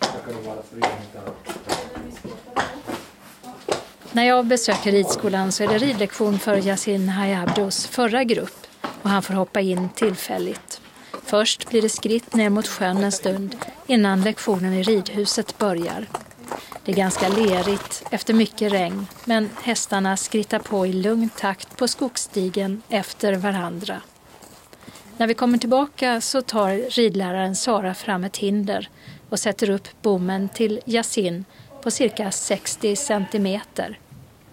[0.00, 0.80] Jag kan nog vara fri.
[4.12, 8.66] När jag besöker ridskolan så är det ridlektion för Yasin Hayabdos förra grupp
[9.02, 10.80] och han får hoppa in tillfälligt.
[11.24, 13.56] Först blir det skritt ner mot sjön en stund
[13.86, 16.06] innan lektionen i ridhuset börjar.
[16.84, 21.88] Det är ganska lerigt efter mycket regn men hästarna skrittar på i lugn takt på
[21.88, 24.00] skogsstigen efter varandra.
[25.16, 28.88] När vi kommer tillbaka så tar ridläraren Sara fram ett hinder
[29.28, 31.44] och sätter upp bommen till Yasin
[31.82, 33.98] på cirka 60 centimeter.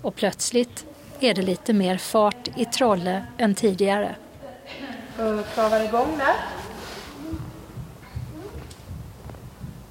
[0.01, 0.85] Och plötsligt
[1.19, 4.15] är det lite mer fart i Trolle än tidigare.
[5.55, 6.35] Travar igång där.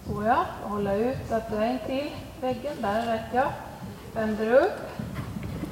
[0.07, 1.17] Så ja, hålla ut
[1.53, 2.77] in till väggen.
[2.79, 3.45] Där är rätt ja.
[4.13, 4.73] Vänder upp.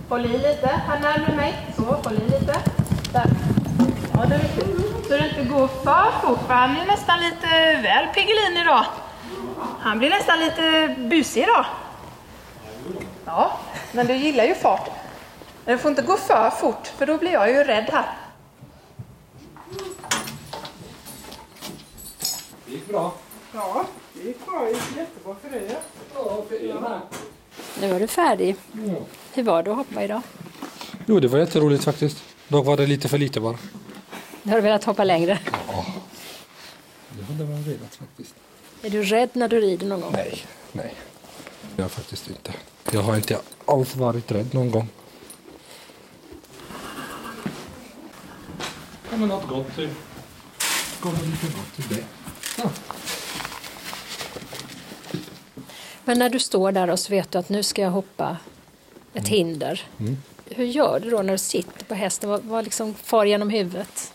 [0.09, 1.73] Håll i lite, här närmare mig.
[1.77, 2.61] Så, håll i lite.
[3.13, 3.31] Där.
[4.15, 5.07] Ja, det är riktigt.
[5.09, 7.47] Så det inte går för fort, för han är nästan lite
[7.83, 8.85] väl Piggelin idag.
[9.81, 11.67] Han blir nästan lite busig idag.
[13.25, 13.59] Ja,
[13.93, 14.91] men du gillar ju fart.
[15.65, 18.05] Men det får inte gå för fort, för då blir jag ju rädd här.
[22.67, 23.13] Det gick bra.
[23.53, 23.85] Ja,
[24.27, 24.61] gick bra.
[24.65, 25.77] Det gick jättebra för dig.
[26.15, 27.01] Ja, för er med.
[27.81, 28.57] Nu är du färdig.
[29.33, 30.23] Hur var det att hoppa idag?
[31.07, 32.25] Jo, det var jätteroligt faktiskt.
[32.49, 33.59] Dock var det lite för lite bara.
[34.45, 35.39] Har du velat hoppa längre?
[37.11, 38.35] Det hade man velat faktiskt.
[38.83, 40.13] Är du rädd när du rider någon gång?
[40.13, 40.95] Nej, nej.
[41.77, 42.55] Jag faktiskt inte.
[42.93, 44.89] Jag har inte alls varit rädd någon gång.
[49.11, 49.91] Ja, men något gott till.
[51.01, 52.05] Kommer lite gott till det.
[52.59, 52.71] Ja.
[56.05, 58.37] Men när du står där och så vet du att nu ska jag hoppa
[59.15, 59.83] ett hinder.
[60.51, 62.31] Hur gör du då när du sitter på hästen?
[62.31, 64.13] Vad, vad liksom far genom huvudet?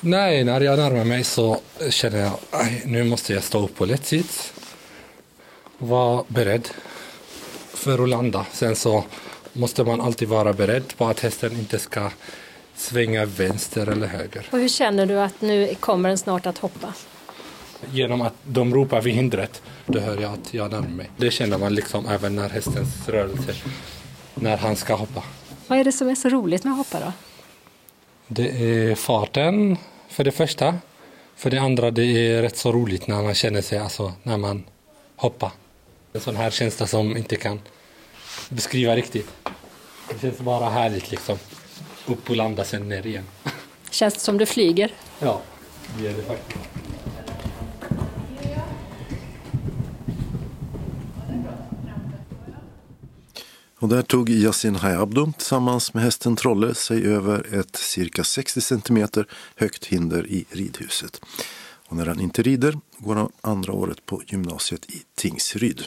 [0.00, 3.84] Nej, när jag närmar mig så känner jag att nu måste jag stå upp på
[3.84, 4.52] lätt sits.
[5.78, 6.68] Vara beredd
[7.74, 8.46] för att landa.
[8.52, 9.04] Sen så
[9.52, 12.10] måste man alltid vara beredd på att hästen inte ska
[12.76, 14.46] svänga vänster eller höger.
[14.50, 16.94] Och hur känner du att nu kommer den snart att hoppa?
[17.92, 21.10] Genom att de ropar vid hindret, då hör jag att jag närmar mig.
[21.16, 23.54] Det känner man liksom även när hästens rörelse,
[24.34, 25.22] när han ska hoppa.
[25.66, 27.12] Vad är det som är så roligt med att hoppa då?
[28.26, 29.76] Det är farten
[30.08, 30.78] för det första.
[31.36, 34.64] För det andra det är rätt så roligt när man känner sig, alltså när man
[35.16, 35.50] hoppar.
[36.12, 37.60] En sån här känsla som inte kan
[38.48, 39.28] beskriva riktigt.
[40.08, 41.38] Det känns bara härligt liksom.
[42.06, 43.24] Upp och landa sen ner igen.
[43.90, 44.92] Känns det som du flyger?
[45.18, 45.40] Ja,
[45.98, 46.64] det är det faktiskt.
[53.84, 59.26] Och där tog Yasin Hayabdo tillsammans med hästen Trolle sig över ett cirka 60 centimeter
[59.56, 61.20] högt hinder i ridhuset.
[61.88, 65.82] Och när han inte rider går han andra året på gymnasiet i Tingsryd.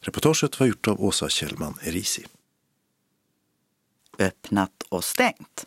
[0.00, 2.26] Reportaget var gjort av Åsa Kjellman Erisi.
[4.18, 5.66] öppnat och stängt.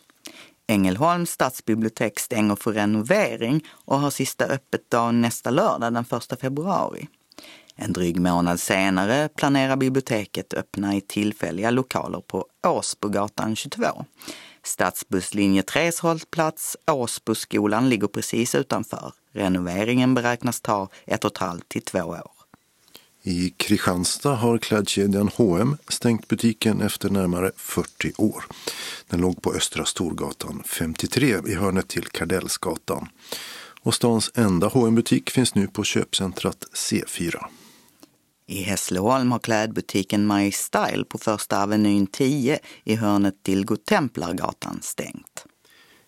[0.68, 7.08] Ängelholms stadsbibliotek stänger för renovering och har sista öppet dag nästa lördag den 1 februari.
[7.82, 14.06] En dryg månad senare planerar biblioteket öppna i tillfälliga lokaler på Åsbogatan 22.
[14.64, 19.14] Stadsbusslinje 3s hållplats Åsboskolan ligger precis utanför.
[19.34, 22.32] Renoveringen beräknas ta ett och ett halvt till två år.
[23.24, 28.44] I Kristianstad har klädkedjan H&M stängt butiken efter närmare 40 år.
[29.08, 33.08] Den låg på Östra Storgatan 53 i hörnet till Kardellsgatan.
[33.82, 37.46] Och stans enda hm butik finns nu på köpcentrat C4.
[38.50, 45.46] I Hässleholm har klädbutiken My Style på Första Avenyn 10 i hörnet till Godtemplargatan stängt.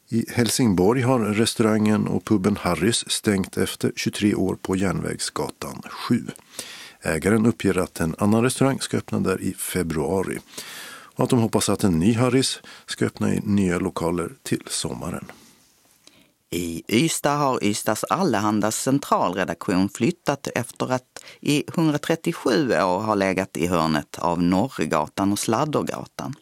[0.09, 6.25] I Helsingborg har restaurangen och puben Harrys stängt efter 23 år på Järnvägsgatan 7.
[7.01, 10.39] Ägaren uppger att en annan restaurang ska öppna där i februari
[11.15, 15.25] och att de hoppas att en ny Harrys ska öppna i nya lokaler till sommaren.
[16.53, 23.67] I Ystad har Ystads Allehandas centralredaktion flyttat efter att i 137 år ha legat i
[23.67, 26.33] hörnet av Norregatan och Sladdergatan.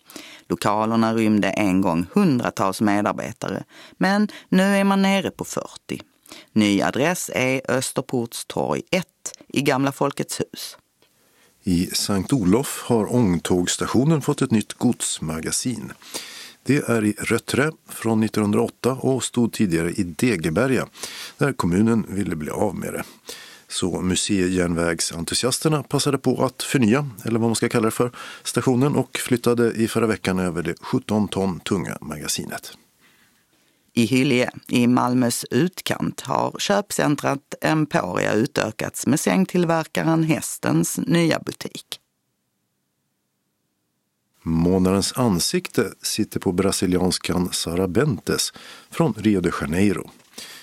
[0.47, 3.63] Lokalerna rymde en gång hundratals medarbetare,
[3.97, 6.01] men nu är man nere på 40.
[6.53, 9.05] Ny adress är Österportstorg 1
[9.47, 10.77] i Gamla Folkets hus.
[11.63, 15.93] I Sankt Olof har ångtågstationen fått ett nytt godsmagasin.
[16.69, 20.87] Det är i Rötträ från 1908 och stod tidigare i Degeberga
[21.37, 23.03] där kommunen ville bli av med det.
[23.67, 28.11] Så museijärnvägsentusiasterna passade på att förnya, eller vad man ska kalla det för,
[28.43, 32.73] stationen och flyttade i förra veckan över det 17 ton tunga magasinet.
[33.93, 41.98] I Hyllie, i Malmös utkant, har köpcentrat Emporia utökats med sängtillverkaren Hästens nya butik.
[44.43, 48.53] Månadens ansikte sitter på brasilianskan Sara Bentes
[48.89, 50.09] från Rio de Janeiro.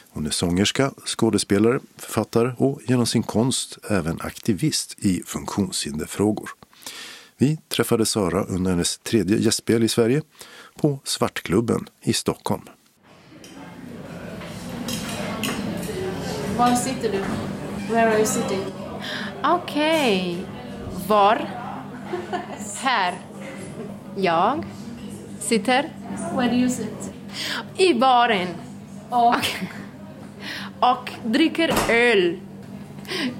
[0.08, 6.50] Hon är sångerska, skådespelare, författare och genom sin konst även aktivist i funktionshinderfrågor.
[7.38, 10.22] Vi träffade Sara under hennes tredje gästspel i Sverige
[10.76, 12.62] på Svartklubben i Stockholm.
[16.58, 17.18] Var sitter du?
[17.92, 18.64] Where are you sitting?
[19.42, 20.32] Okej.
[20.32, 21.06] Okay.
[21.08, 21.50] Var?
[22.82, 23.25] Här.
[24.18, 24.64] Jag
[25.40, 25.90] sitter.
[26.36, 27.12] Where do you sit?
[27.76, 28.48] I baren.
[29.10, 29.34] Och?
[30.80, 32.38] Och dricker öl.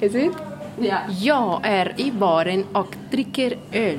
[0.00, 0.32] Is it?
[0.80, 1.24] Yeah.
[1.24, 3.98] Jag är i baren och dricker öl.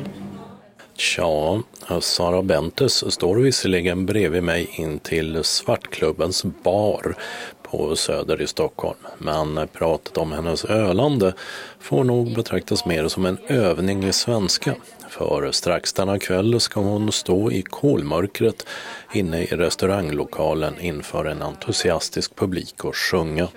[0.96, 1.62] Tja,
[2.02, 7.16] Sara Bentes står visserligen bredvid mig in till Svartklubbens bar
[7.64, 8.98] på Söder i Stockholm.
[9.18, 11.34] Men pratet om hennes ölande
[11.80, 14.76] får nog betraktas mer som en övning i svenska.
[15.18, 18.68] För strax denna kväll ska hon stå i kolmörkret
[19.14, 23.48] inne i restauranglokalen inför en entusiastisk publik och sjunga.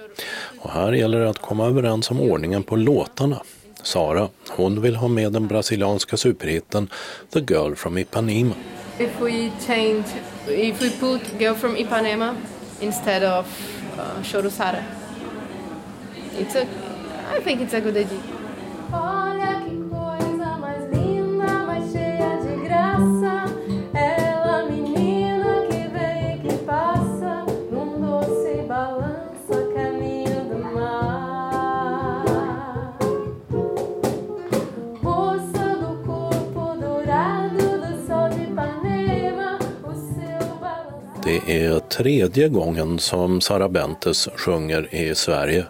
[0.61, 3.43] Och här gäller det att komma överens om ordningen på låtarna.
[3.83, 6.89] Sara, hon vill ha med den brasilianska superhitten
[7.33, 8.55] The Girl from Ipanema.
[8.99, 10.05] If we change,
[10.49, 12.37] if we put Girl from Ipanema
[12.81, 13.47] instead of
[13.99, 14.83] uh, Chorosara.
[16.39, 16.67] It's a,
[17.39, 19.60] I think it's a good idea.
[41.31, 45.65] Det är tredje gången som Sara Bentes sjunger i Sverige.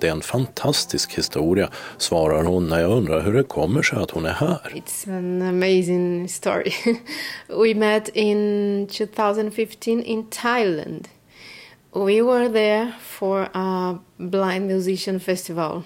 [0.00, 4.10] Det är en fantastisk historia, svarar hon när jag undrar hur det kommer sig att
[4.10, 4.60] hon är här.
[4.74, 6.72] It's an amazing story.
[7.48, 11.08] We met in 2015 in Thailand.
[11.92, 15.82] We were there for a blind musician festival.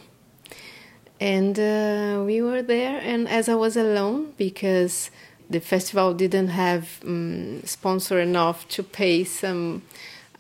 [1.21, 5.11] And uh, we were there, and as I was alone, because
[5.53, 9.83] the festival didn't have um, sponsor enough to pay some,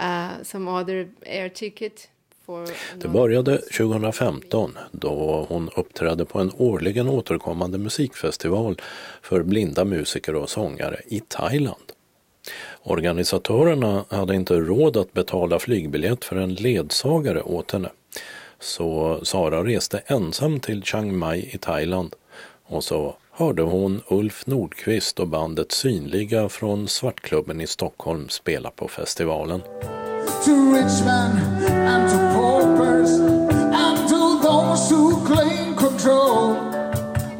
[0.01, 2.09] uh, some other air ticket.
[2.95, 8.81] Det började 2015 då hon uppträdde på en årligen återkommande musikfestival
[9.23, 11.93] för blinda musiker och sångare i Thailand.
[12.83, 17.91] Organisatörerna hade inte råd att betala flygbiljett för en ledsagare åt henne.
[18.59, 22.15] Så Sara reste ensam till Chiang Mai i Thailand
[22.67, 28.89] och så hörde hon Ulf Nordqvist och bandet Synliga från Svartklubben i Stockholm spela på
[28.89, 29.61] festivalen.
[30.45, 31.31] To rich men
[31.69, 33.11] and to paupers
[33.75, 36.57] and to those who claim control.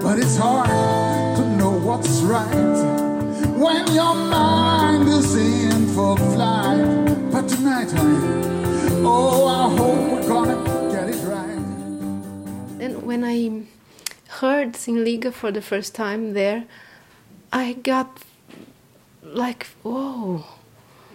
[0.01, 2.79] But it's hard to know what's right
[3.57, 7.07] when your mind is in full flight.
[7.33, 9.65] But tonight, honey, oh I
[14.41, 16.65] heard Sinliga for the first time there
[17.55, 18.09] I got
[19.23, 20.45] like, whoa.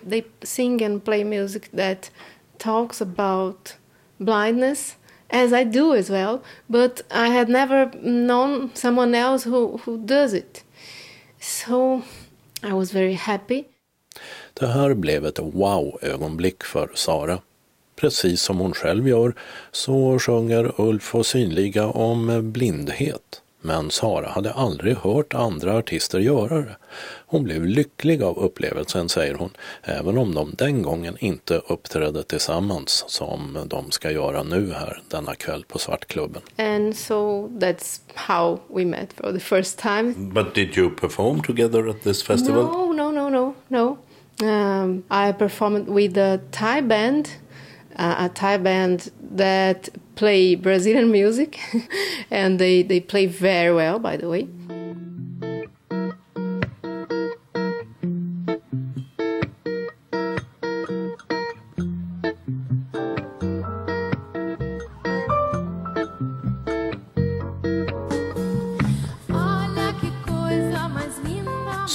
[0.01, 2.09] They sing and play music that
[2.57, 3.75] talks about
[4.19, 4.95] blindness,
[5.29, 10.33] as I do as well, but I had never known someone else who, who does
[10.33, 10.63] it.
[11.39, 12.03] So
[12.63, 13.65] I was very happy.
[14.53, 17.39] Det här blev ett wow-ögonblick för Sara.
[17.99, 19.33] Precis som hon själv gör
[19.71, 23.41] så sjunger Ulf och Synliga om blindhet.
[23.61, 26.77] Men Sara hade aldrig hört andra artister göra det.
[27.25, 29.49] Hon blev lycklig av upplevelsen, säger hon,
[29.83, 35.35] även om de den gången inte uppträdde tillsammans som de ska göra nu här denna
[35.35, 36.41] kväll på Svartklubben.
[36.57, 40.13] And so that's how we met for the first time.
[40.17, 42.63] But did you perform together at this festival?
[42.63, 43.97] No, no, no, no, no.
[44.41, 47.29] Um, I performed with a Thai band
[47.99, 51.59] a Thai band that play Brazilian music,
[52.31, 54.47] and they, they play very well, by the way.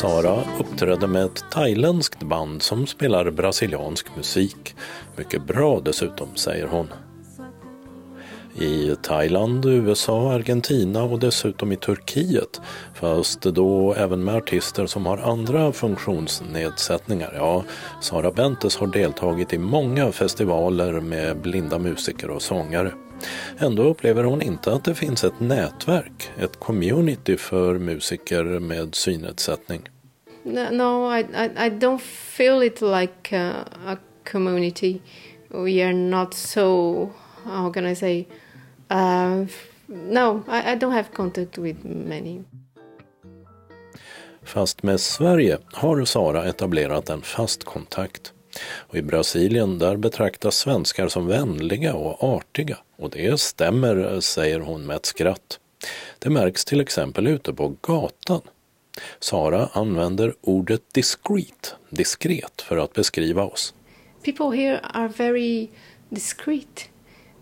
[0.04, 4.76] Sara uppträdde med ett thailändskt band som spelar brasiliansk musik.
[5.16, 6.88] Mycket bra dessutom, säger hon.
[8.54, 12.60] I Thailand, USA, Argentina och dessutom i Turkiet.
[12.94, 17.32] Fast då även med artister som har andra funktionsnedsättningar.
[17.36, 17.64] Ja,
[18.00, 22.92] Sara Bentes har deltagit i många festivaler med blinda musiker och sångare.
[23.58, 29.88] Ändå upplever hon inte att det finns ett nätverk, ett community för musiker med synnedsättning.
[30.44, 35.00] No, I, I, I don't feel it like a, a community.
[35.48, 37.10] We are not so,
[37.44, 38.26] how can I say,
[38.90, 39.46] uh,
[39.88, 42.44] no, I, I don't have contact with many.
[44.42, 48.32] Fast med Sverige har Sara etablerat en fast kontakt.
[48.64, 52.78] Och I Brasilien där betraktas svenskar som vänliga och artiga.
[52.96, 55.60] Och det stämmer, säger hon med ett skratt.
[56.18, 58.40] Det märks till exempel ute på gatan.
[59.20, 63.74] Sara använder ordet discreet, diskret, för att beskriva oss.
[64.22, 65.68] People here are very
[66.08, 66.88] discreet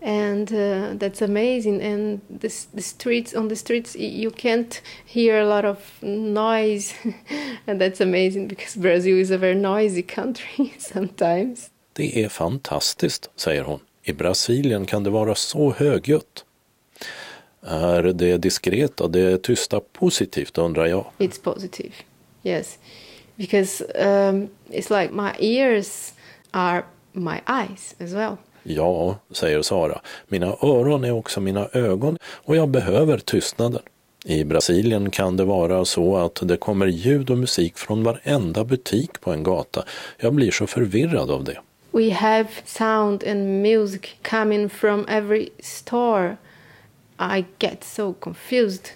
[0.05, 5.45] and uh, that's amazing and the, the streets on the streets you can't hear a
[5.45, 6.93] lot of noise
[7.67, 11.69] and that's amazing because Brazil is a very noisy country sometimes.
[11.93, 13.79] Det är fantastiskt, säger hon.
[14.03, 16.45] I Brasilien kan det vara så högljutt.
[17.65, 21.05] Är det diskreta, det tysta positivt undrar jag?
[21.17, 21.93] It's positive,
[22.43, 22.77] yes.
[23.35, 26.13] Because um, it's like my ears
[26.51, 28.37] are my eyes as well.
[28.63, 33.81] Ja, säger Sara, mina öron är också mina ögon och jag behöver tystnaden.
[34.25, 39.21] I Brasilien kan det vara så att det kommer ljud och musik från varenda butik
[39.21, 39.83] på en gata.
[40.17, 41.59] Jag blir så förvirrad av det.
[41.91, 46.37] We have sound and music coming from every store.
[47.37, 48.87] I get so confused.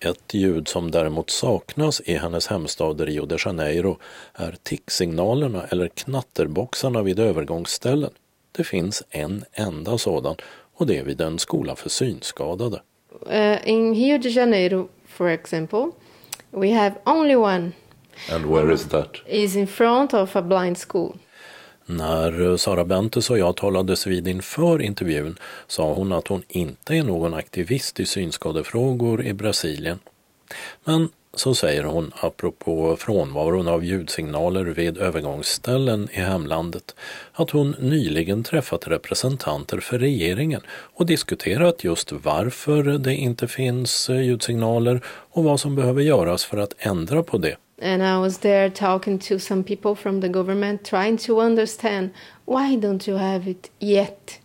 [0.00, 3.98] Ett ljud som däremot saknas i hennes hemstad Rio de Janeiro
[4.34, 8.10] är ticksignalerna eller knatterboxarna vid övergångsställen.
[8.52, 10.36] Det finns en enda sådan
[10.74, 12.82] och det är vid en skola för synskadade.
[13.26, 15.90] Uh, in Rio de Janeiro, for example,
[16.50, 17.72] we have only one.
[18.32, 19.16] And where is that?
[19.26, 21.16] Is in front of a blind school.
[21.90, 27.02] När Sara Bentes och jag talades vid inför intervjun sa hon att hon inte är
[27.02, 29.98] någon aktivist i synskadefrågor i Brasilien.
[30.84, 36.94] Men så säger hon apropå frånvaron av ljudsignaler vid övergångsställen i hemlandet
[37.32, 45.00] att hon nyligen träffat representanter för regeringen och diskuterat just varför det inte finns ljudsignaler
[45.06, 47.56] och vad som behöver göras för att ändra på det.
[47.80, 52.12] And I was there talking to some people from the government trying to understand
[52.44, 54.38] why don't you have it yet?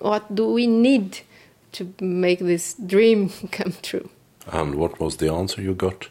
[0.00, 1.20] What do we need
[1.72, 4.08] to make this dream come true?
[4.50, 6.08] And what was the answer you got?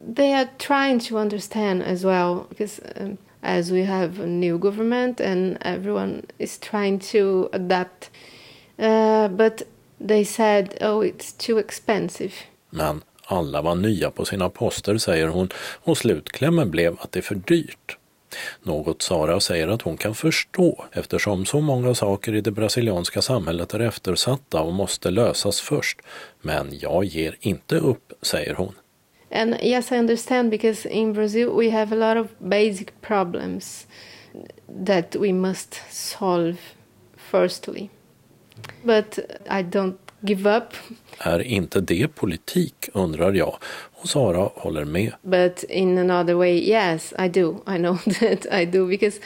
[0.00, 5.20] They are trying to understand as well because um, as we have a new government
[5.20, 8.08] and everyone is trying to adapt.
[8.78, 9.62] Uh, but
[10.00, 12.32] they said, oh, it's too expensive.
[12.72, 13.02] Men
[13.32, 15.48] alla var nya på sina poster, säger hon,
[15.82, 17.96] och slutklämmen blev att det är för dyrt.
[18.62, 23.74] Något Sara säger att hon kan förstå eftersom så många saker i det brasilianska samhället
[23.74, 26.00] är eftersatta och måste lösas först.
[26.42, 28.74] Men jag ger inte upp, säger hon.
[29.32, 33.86] And yes, I understand because in Brazil we have a lot of basic problems
[34.86, 36.56] that we must solve
[37.16, 37.88] firstly.
[38.82, 40.64] But I don't give up.
[41.18, 43.56] Är inte det politik, undrar jag.
[43.92, 45.12] Och Sara håller med.
[45.22, 47.56] But in another way, yes, I do.
[47.66, 49.20] I know that I do because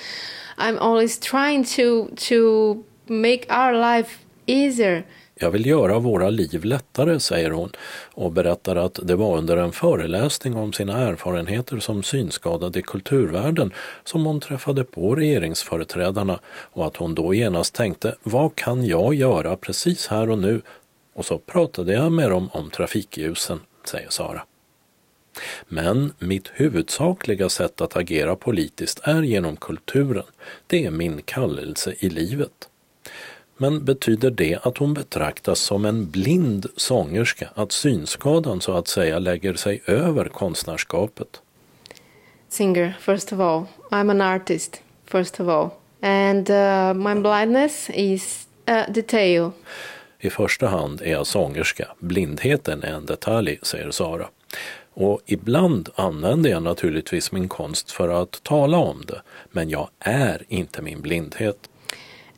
[0.56, 2.74] I'm always trying to to
[3.06, 5.04] make our life easier.
[5.36, 7.70] Jag vill göra våra liv lättare, säger hon
[8.14, 13.72] och berättar att det var under en föreläsning om sina erfarenheter som synskadad i kulturvärlden
[14.04, 19.56] som hon träffade på regeringsföreträdarna och att hon då genast tänkte vad kan jag göra
[19.56, 20.62] precis här och nu?
[21.14, 24.42] Och så pratade jag med dem om trafikljusen, säger Sara.
[25.68, 30.24] Men mitt huvudsakliga sätt att agera politiskt är genom kulturen.
[30.66, 32.68] Det är min kallelse i livet.
[33.56, 39.18] Men betyder det att hon betraktas som en blind sångerska, att synskadan så att säga
[39.18, 41.40] lägger sig över konstnärskapet?
[42.48, 43.64] Singer, first of all.
[43.90, 45.70] I'm an artist, first of all.
[46.00, 49.52] And uh, my blindness is uh, a detail.
[50.24, 51.88] I första hand är jag sångerska.
[51.98, 54.28] Blindheten är en detalj, säger Sara.
[54.94, 60.42] Och ibland använder jag naturligtvis min konst för att tala om det, men jag är
[60.48, 61.70] inte min blindhet.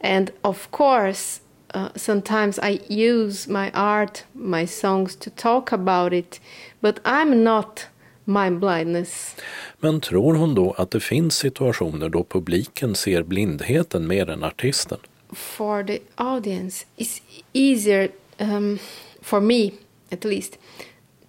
[0.01, 1.41] And of course,
[1.77, 6.41] uh, sometimes I use my art, my songs to talk about it,
[6.81, 7.87] but I'm not
[8.25, 9.37] my blindness.
[9.81, 14.99] Men tror hon då att det finns situationer då publiken ser blindheten mer än artisten?
[15.37, 17.21] For the audience, it's
[17.53, 18.11] easier,
[18.41, 18.81] um,
[19.21, 19.75] for me
[20.11, 20.57] at least,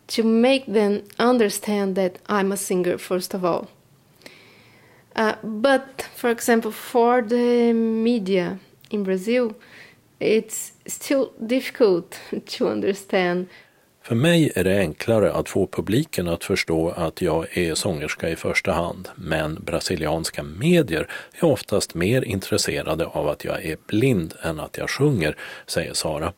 [0.08, 3.68] to make them understand that I'm a singer, first of all.
[5.14, 9.55] Uh, but, for example, for the media in Brazil,
[10.22, 13.49] it's still difficult to understand.
[14.08, 18.36] För mig är det enklare att få publiken att förstå att jag är sångerska i
[18.36, 24.60] första hand, men brasilianska medier är oftast mer intresserade av att jag är blind än
[24.60, 25.36] att jag sjunger,
[25.66, 26.34] säger Sara.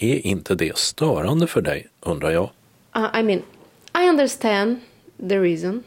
[0.00, 2.50] Är inte det störande för dig, undrar jag?
[2.96, 3.42] Uh, I mean,
[4.04, 4.76] I understand
[5.28, 5.82] the reason.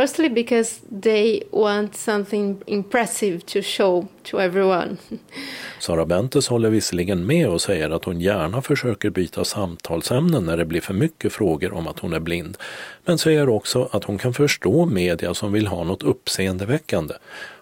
[0.00, 4.96] Firstly, because they want something impressive to show to everyone.
[5.80, 10.64] Sara Bentes håller visserligen med och säger att hon gärna försöker byta samtalsämnen när det
[10.64, 12.56] blir för mycket frågor om att hon är blind,
[13.04, 17.14] men säger också att hon kan förstå media som vill ha något uppseendeväckande.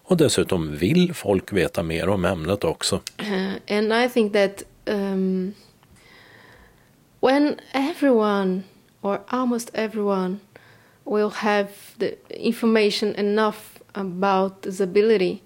[0.02, 3.00] Och dessutom vill folk veta mer om ämnet också.
[3.20, 5.54] Uh, and I think that um,
[7.20, 8.62] when everyone,
[9.02, 10.38] or almost everyone,
[11.04, 15.42] will have the information enough about disability,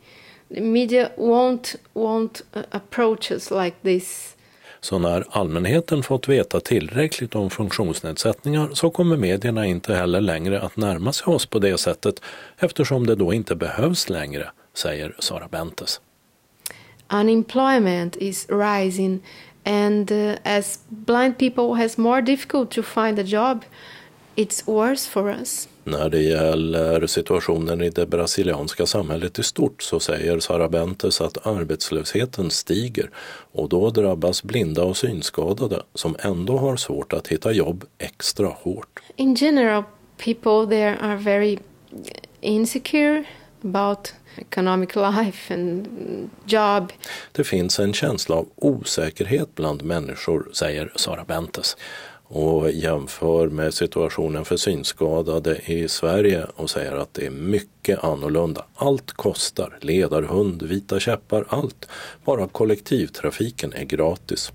[0.51, 4.35] the media won't, won't uh, approach us like this.
[4.81, 10.77] Så när allmänheten fått veta tillräckligt om funktionsnedsättningar så kommer medierna inte heller längre att
[10.77, 12.21] närma sig oss på det sättet
[12.59, 16.01] eftersom det då inte behövs längre, säger Sara Bentes.
[17.13, 19.21] Unemployment is rising
[19.65, 23.65] and uh, as blind people has more difficult to find a job,
[24.39, 25.69] it's worse for us.
[25.85, 31.47] När det gäller situationen i det brasilianska samhället i stort så säger Sara Bentes att
[31.47, 33.11] arbetslösheten stiger
[33.53, 39.01] och då drabbas blinda och synskadade som ändå har svårt att hitta jobb extra hårt.
[39.17, 39.83] In general,
[40.17, 41.59] people there are very
[42.41, 43.25] insecure
[43.65, 45.89] about economic life and
[46.45, 46.93] job.
[47.33, 51.77] Det finns en känsla av osäkerhet bland människor, säger Sara Bentes
[52.29, 58.65] och jämför med situationen för synskadade i Sverige och säger att det är mycket annorlunda.
[58.75, 61.89] Allt kostar, ledarhund, vita käppar, allt.
[62.25, 64.53] Bara kollektivtrafiken är gratis.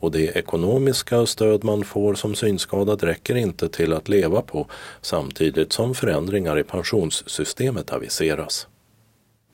[0.00, 4.66] Och det ekonomiska stöd man får som synskadad räcker inte till att leva på
[5.00, 8.66] samtidigt som förändringar i pensionssystemet aviseras.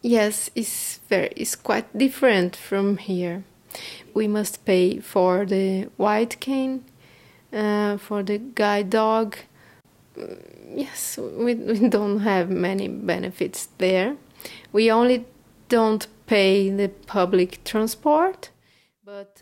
[0.02, 3.42] Yes, it's, very, it's quite different from here.
[4.14, 6.82] We must pay for the white cane
[7.54, 9.36] uh, for the guide dog.
[10.76, 14.16] Yes, we, we don't have many benefits there.
[14.72, 15.24] We only
[15.68, 18.50] don't pay the public transport.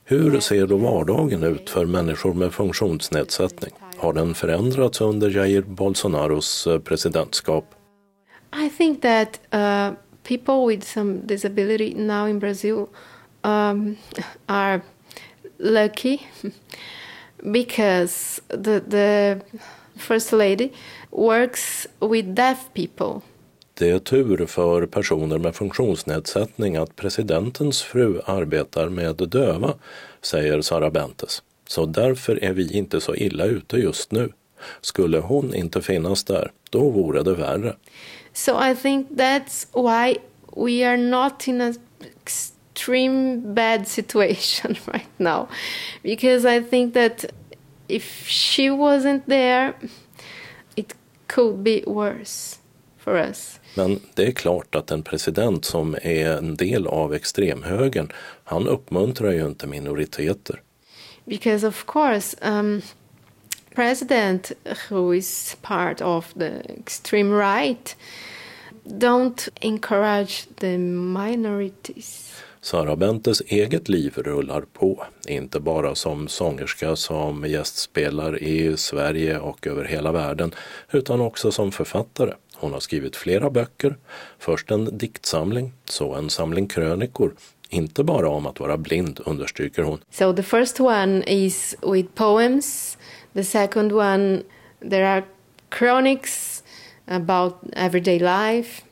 [0.04, 3.70] Hur ser då vardagen ut för människor med funktionsnedsättning?
[3.96, 7.64] Har den förändrats under Jair Bolsonaros eh, presidentskap?
[8.66, 12.86] I think that uh, people with some disability now in Brazil
[13.42, 13.96] um,
[14.46, 14.80] are
[15.58, 16.20] lucky
[17.42, 19.40] because the, the
[19.96, 20.72] first lady
[21.10, 23.20] works with deaf people.
[23.74, 29.74] Det är tur för personer med funktionsnedsättning att presidentens fru arbetar med döva,
[30.22, 31.42] säger Sara Bentes.
[31.66, 34.32] Så därför är vi inte så illa ute just nu.
[34.80, 37.76] Skulle hon inte finnas där, då vore det värre.
[38.32, 40.16] So I think that's why
[40.56, 41.74] we are not in a
[42.72, 45.48] extreme bad situation right now
[46.02, 47.24] because I think that
[47.88, 49.74] if she wasn't there,
[50.76, 50.94] it
[51.28, 52.58] could be worse
[52.98, 53.60] for us.
[53.74, 58.12] Men det är klart att en president som är en del av extremhögern,
[58.44, 60.62] han uppmuntrar ju inte minoriteter.
[61.24, 62.82] Because of course, um,
[63.74, 64.52] president
[64.88, 67.96] who is part of the extreme right
[68.98, 72.31] don't encourage the minorities.
[72.64, 79.66] Sara Bentes eget liv rullar på, inte bara som sångerska som gästspelar i Sverige och
[79.66, 80.54] över hela världen,
[80.92, 82.34] utan också som författare.
[82.54, 83.96] Hon har skrivit flera böcker,
[84.38, 87.34] först en diktsamling, så en samling krönikor,
[87.68, 89.98] inte bara om att vara blind, understryker hon.
[90.10, 92.98] So the first one is with poems,
[93.32, 94.42] the second one
[94.90, 95.22] there are
[95.78, 96.62] chronics
[97.06, 98.82] about everyday life,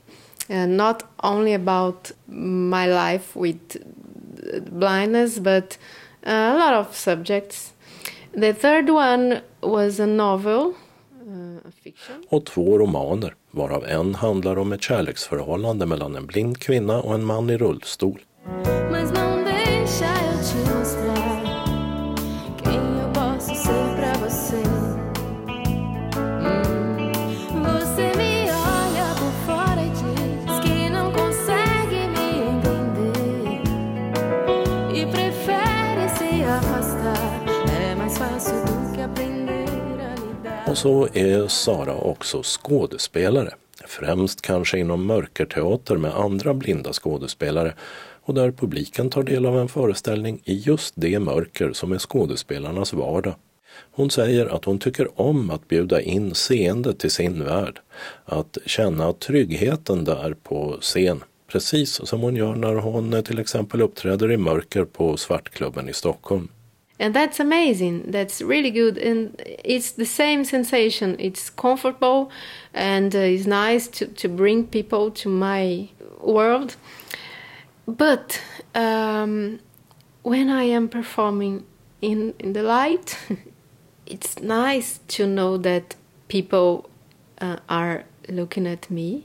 [0.51, 3.77] and not only about my life with
[4.71, 5.79] blindness, but
[6.23, 7.73] a lot of subjects.
[8.33, 10.75] The third one was a novel,
[11.27, 12.25] uh, a fiction.
[12.29, 17.25] Och två romaner, varav en handlar om ett kärleksförhållande mellan en blind kvinna och en
[17.25, 18.21] man i rullstol.
[40.81, 43.55] Så är Sara också skådespelare.
[43.87, 47.75] Främst kanske inom mörkerteater med andra blinda skådespelare
[48.23, 52.93] och där publiken tar del av en föreställning i just det mörker som är skådespelarnas
[52.93, 53.35] vardag.
[53.93, 57.81] Hon säger att hon tycker om att bjuda in seende till sin värld,
[58.25, 64.33] att känna tryggheten där på scen, precis som hon gör när hon till exempel uppträder
[64.33, 66.49] i mörker på Svartklubben i Stockholm.
[67.01, 68.11] And that's amazing.
[68.11, 68.99] That's really good.
[68.99, 69.35] And
[69.65, 71.17] it's the same sensation.
[71.19, 72.31] It's comfortable
[72.75, 75.89] and uh, it's nice to, to bring people to my
[76.21, 76.77] world.
[77.87, 78.43] But
[78.75, 79.61] um,
[80.23, 81.65] when I am performing
[82.03, 83.19] in, in the light,
[84.07, 85.97] it's nice to know that
[86.29, 86.91] people
[87.41, 89.25] uh, are looking at me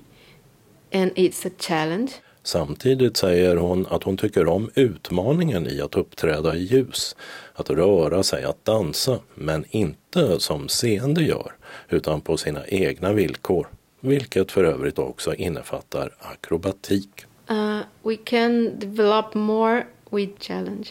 [0.94, 2.20] and it's a challenge.
[2.46, 7.16] Samtidigt säger hon att hon tycker om utmaningen i att uppträda i ljus,
[7.54, 11.52] att röra sig, att dansa, men inte som seende gör,
[11.90, 13.68] utan på sina egna villkor,
[14.00, 17.26] vilket för övrigt också innefattar akrobatik.
[17.52, 20.88] Uh, we can develop more with challenge.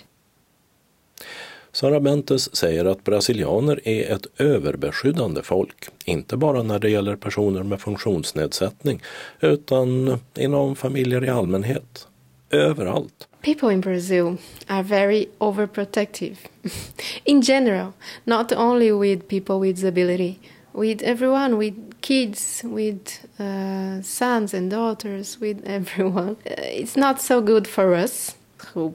[1.75, 7.63] Sara Bentes säger att brasilianer är ett överbeskyddande folk, inte bara när det gäller personer
[7.63, 9.03] med funktionsnedsättning,
[9.41, 12.07] utan inom familjer i allmänhet.
[12.51, 13.29] Överallt.
[13.43, 16.37] People in Brazil are very overprotective
[17.25, 17.93] in general,
[18.25, 20.39] not only with people with disability,
[20.73, 26.37] with everyone, with kids, with uh, sons and daughters, with everyone.
[26.45, 28.37] It's not so good for us
[28.75, 28.95] who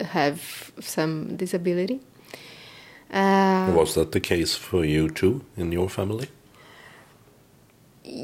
[0.00, 0.40] have
[0.80, 2.00] some disability.
[3.14, 6.26] Uh, Was that the case for you too in your family?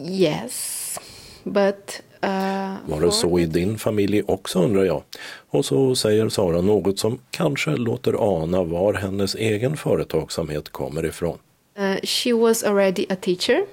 [0.05, 0.99] yes,
[1.45, 5.03] but uh, Var det så i din familj också undrar jag?
[5.51, 11.39] Och så säger Sara något som kanske låter ana var hennes egen företagsamhet kommer ifrån.
[11.79, 13.67] Uh, she was already a teacher,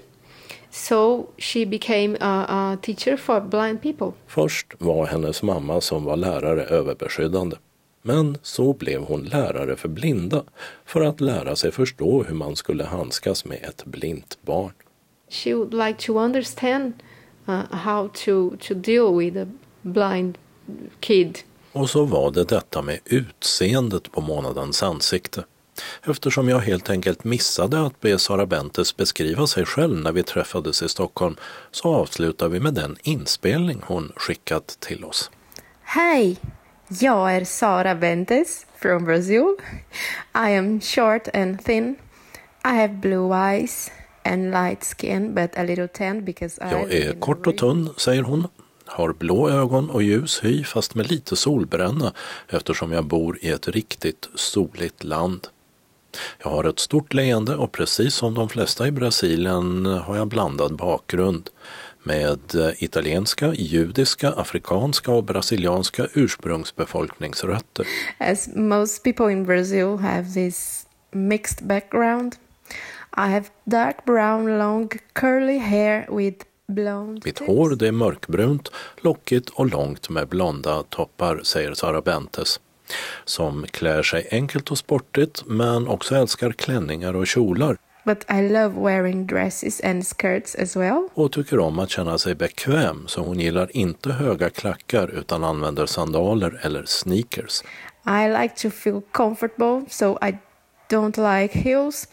[0.71, 4.11] so she became a, a teacher for blind people.
[4.27, 7.55] Först var hennes mamma som var lärare överbeskyddande.
[8.01, 10.43] Men så blev hon lärare för blinda
[10.85, 14.73] för att lära sig förstå hur man skulle handskas med ett blint barn.
[15.29, 16.93] She would like to understand
[17.49, 19.45] uh, how to, to deal with a
[19.81, 20.37] blind
[20.99, 21.39] kid.
[21.71, 25.43] Och så var det detta med utseendet på månadens ansikte.
[26.03, 30.83] Eftersom jag helt enkelt missade att be Sara Bentes beskriva sig själv när vi träffades
[30.83, 31.35] i Stockholm
[31.71, 35.31] så avslutar vi med den inspelning hon skickat till oss.
[35.81, 36.37] Hej!
[36.99, 39.55] Jag är Sara Bentes from Brazil.
[40.35, 41.95] I am short and thin.
[42.65, 43.91] I have blue eyes
[44.23, 48.23] and light skin but a little tan because I Jag är kort och tunn, säger
[48.23, 48.47] hon.
[48.85, 52.13] Har blå ögon och ljus hy fast med lite solbränna
[52.49, 55.47] eftersom jag bor i ett riktigt soligt land.
[56.43, 60.75] Jag har ett stort leende och precis som de flesta i Brasilien har jag blandad
[60.75, 61.49] bakgrund
[62.03, 62.39] med
[62.77, 67.87] italienska, judiska, afrikanska och brasilianska ursprungsbefolkningsrötter.
[68.17, 72.35] As most people in Brazil have this mixed background.
[73.17, 78.71] I have dark brown long curly hair with blonde Mitt hår det är mörkbrunt,
[79.01, 82.59] lockigt och långt med blonda toppar, säger Sara Bentes.
[83.25, 87.77] Som klär sig enkelt och sportigt men också älskar klänningar och kjolar.
[88.03, 91.07] But I love wearing dresses and skirts as well.
[91.13, 95.85] Och tycker om att känna sig bekväm så hon gillar inte höga klackar utan använder
[95.85, 97.63] sandaler eller sneakers.
[98.07, 100.37] I like to feel comfortable so I
[100.89, 102.07] don't like heels.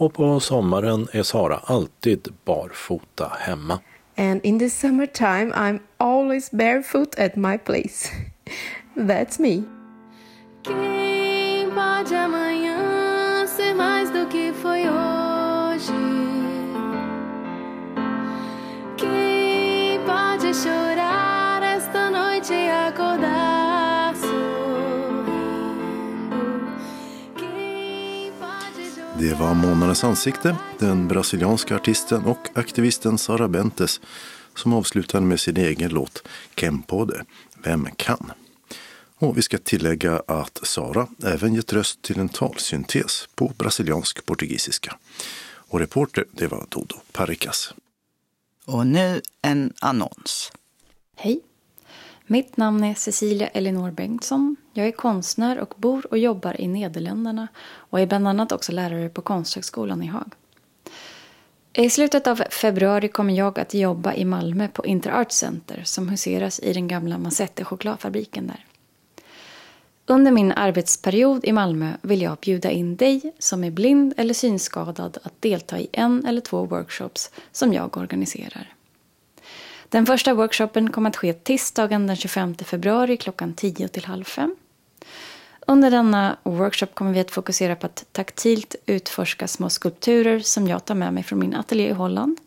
[0.00, 3.78] Och på sommaren är Sara alltid barfota hemma.
[4.16, 8.10] And in the summertime I'm always barefoot at my place.
[8.94, 9.62] That's me.
[10.62, 15.29] Quem pode amanhã ser mais do que foi hoje?
[20.54, 24.50] Chorar esta noite e acordar sorrindo?
[29.18, 34.00] Det var Månadens ansikte, den brasilianska artisten och aktivisten Sara Bentes
[34.54, 36.22] som avslutade med sin egen låt
[36.56, 37.24] Kempode, pode,
[37.64, 38.32] Vem kan?
[39.18, 44.96] Och vi ska tillägga att Sara även gett röst till en talsyntes på brasiliansk portugisiska.
[45.70, 47.74] Och reporter, det var Dodo Parikas.
[48.72, 50.52] Och nu en annons.
[51.16, 51.40] Hej!
[52.26, 54.56] Mitt namn är Cecilia Elinor Bengtsson.
[54.72, 59.08] Jag är konstnär och bor och jobbar i Nederländerna och är bland annat också lärare
[59.08, 60.32] på Konsthögskolan i Haag.
[61.72, 66.60] I slutet av februari kommer jag att jobba i Malmö på Interart Center som huseras
[66.60, 68.66] i den gamla Mazette chokladfabriken där.
[70.10, 75.18] Under min arbetsperiod i Malmö vill jag bjuda in dig som är blind eller synskadad
[75.22, 78.74] att delta i en eller två workshops som jag organiserar.
[79.88, 84.56] Den första workshopen kommer att ske tisdagen den 25 februari klockan 10 till halv fem.
[85.66, 90.84] Under denna workshop kommer vi att fokusera på att taktilt utforska små skulpturer som jag
[90.84, 92.40] tar med mig från min ateljé i Holland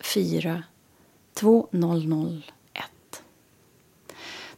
[0.00, 0.62] 14
[1.34, 2.42] 200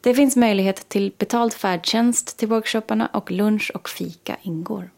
[0.00, 4.90] det finns möjlighet till betald färdtjänst till workshopparna och lunch och fika ingår.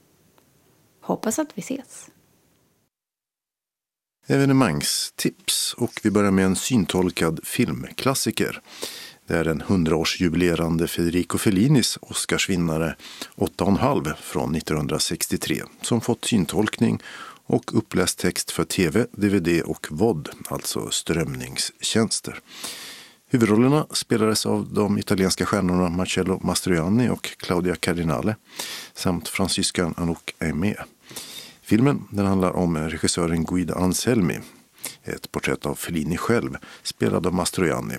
[1.01, 2.11] Hoppas att vi ses.
[4.27, 8.61] Evenemangstips och vi börjar med en syntolkad filmklassiker.
[9.27, 12.97] Det är den 100-årsjubilerande Federico Fellinis Oscarsvinnare
[13.37, 17.03] 8,5 från 1963 som fått syntolkning
[17.47, 22.41] och uppläst text för tv, dvd och VOD, alltså strömningstjänster.
[23.31, 28.37] Huvudrollerna spelades av de italienska stjärnorna Marcello Mastroianni och Claudia Cardinale
[28.95, 30.75] samt fransyskan Anouk Aimé.
[31.63, 34.39] Filmen den handlar om regissören Guido Anselmi,
[35.05, 37.95] ett porträtt av Fellini själv, spelad av Mastroianni,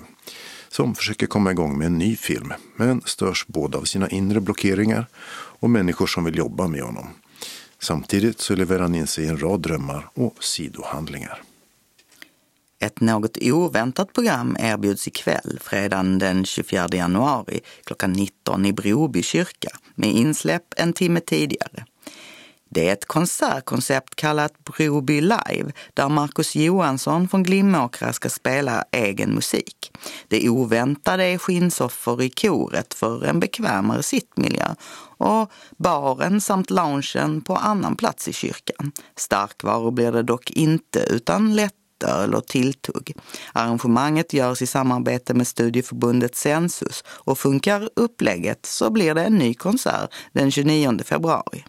[0.68, 5.06] som försöker komma igång med en ny film, men störs både av sina inre blockeringar
[5.60, 7.08] och människor som vill jobba med honom.
[7.78, 11.42] Samtidigt så levererar han in sig i en rad drömmar och sidohandlingar.
[12.82, 19.68] Ett något oväntat program erbjuds ikväll, fredagen den 24 januari klockan 19 i Broby kyrka
[19.94, 21.84] med insläpp en timme tidigare.
[22.70, 29.34] Det är ett konsertkoncept kallat Broby Live där Marcus Johansson från Glimåkra ska spela egen
[29.34, 29.92] musik.
[30.28, 34.74] Det oväntade är skinnsoffor i koret för en bekvämare sittmiljö
[35.18, 38.92] och baren samt loungen på annan plats i kyrkan.
[39.16, 43.16] Starkvaror blir det dock inte utan lätt lättöl och tilltugg.
[43.52, 49.54] Arrangemanget görs i samarbete med studieförbundet Sensus och funkar upplägget så blir det en ny
[49.54, 51.64] konsert den 29 februari.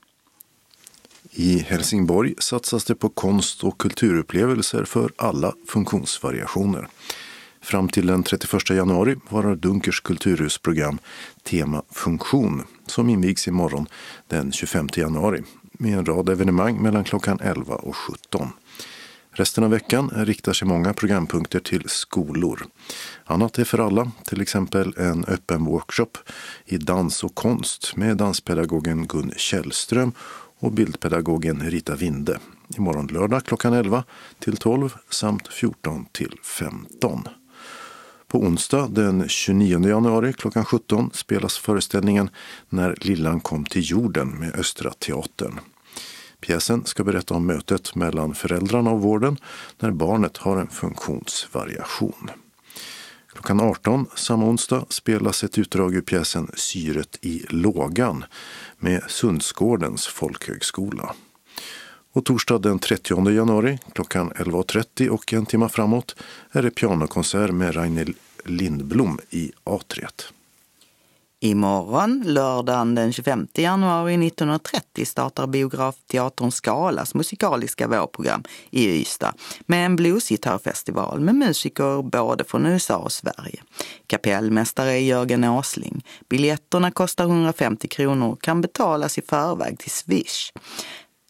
[1.34, 6.88] I Helsingborg satsas det på konst och kulturupplevelser för alla funktionsvariationer.
[7.62, 11.00] Fram till den 31 januari varar Dunkers kulturhusprogram
[11.44, 13.88] Tema funktion som invigs imorgon
[14.28, 18.50] den 25 januari med en rad evenemang mellan klockan 11 och 17.
[19.34, 22.66] Resten av veckan riktar sig många programpunkter till skolor.
[23.26, 26.12] Annat är för alla, till exempel en öppen workshop
[26.66, 30.12] i dans och konst med danspedagogen Gun Källström
[30.60, 32.40] och bildpedagogen Rita Winde.
[32.78, 34.04] Imorgon lördag klockan 11
[34.40, 37.28] till 12 samt 14 till 15.
[38.28, 42.30] På onsdag den 29 januari klockan 17 spelas föreställningen
[42.70, 45.60] När Lillan kom till jorden med Östra Teatern.
[46.42, 49.38] Pjäsen ska berätta om mötet mellan föräldrarna och vården
[49.80, 52.30] när barnet har en funktionsvariation.
[53.34, 58.26] Klockan 18 samma onsdag spelas ett utdrag ur pjäsen Syret i lågan
[58.80, 61.14] med Sundsgårdens folkhögskola.
[62.14, 66.16] Och torsdag den 30 januari klockan 11.30 och en timme framåt
[66.52, 68.16] är det pianokonsert med Ragnhild
[68.46, 70.34] Lindblom i Atriet.
[71.44, 79.34] Imorgon, lördagen den 25 januari 1930, startar Biografteatern Skalas musikaliska vårprogram i Ystad
[79.66, 83.64] med en bluesgitarrfestival med musiker både från USA och Sverige.
[84.08, 86.06] Kapellmästare är Jörgen Åsling.
[86.30, 90.52] Biljetterna kostar 150 kronor och kan betalas i förväg till Swish.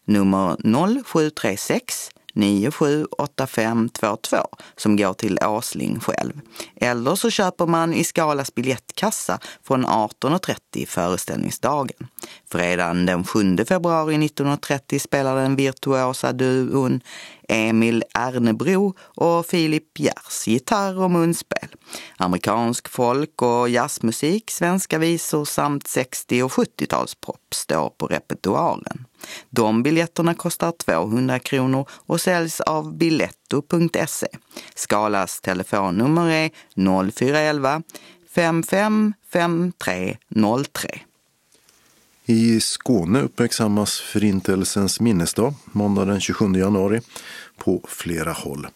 [0.06, 0.58] Nummer
[1.04, 4.38] 0736 978522
[4.76, 6.34] som går till Åsling själv.
[6.76, 12.08] Eller så köper man i Skalas biljettkassa från 18.30 föreställningsdagen.
[12.52, 17.02] Fredagen den 7 februari 1930 spelar den virtuosa duon
[17.52, 21.68] Emil Ernebro och Filip Gers gitarr och munspel.
[22.18, 29.06] Amerikansk folk och jazzmusik, svenska visor samt 60 och 70-talspop står på repertoaren.
[29.50, 34.28] De biljetterna kostar 200 kronor och säljs av biletto.se.
[34.76, 36.50] Skalas telefonnummer är
[37.12, 37.82] 0411
[38.36, 41.02] 555303.
[42.32, 47.02] I Skåne uppmärksammas Förintelsens minnesdag måndag den 27 januari
[47.58, 48.68] på flera håll.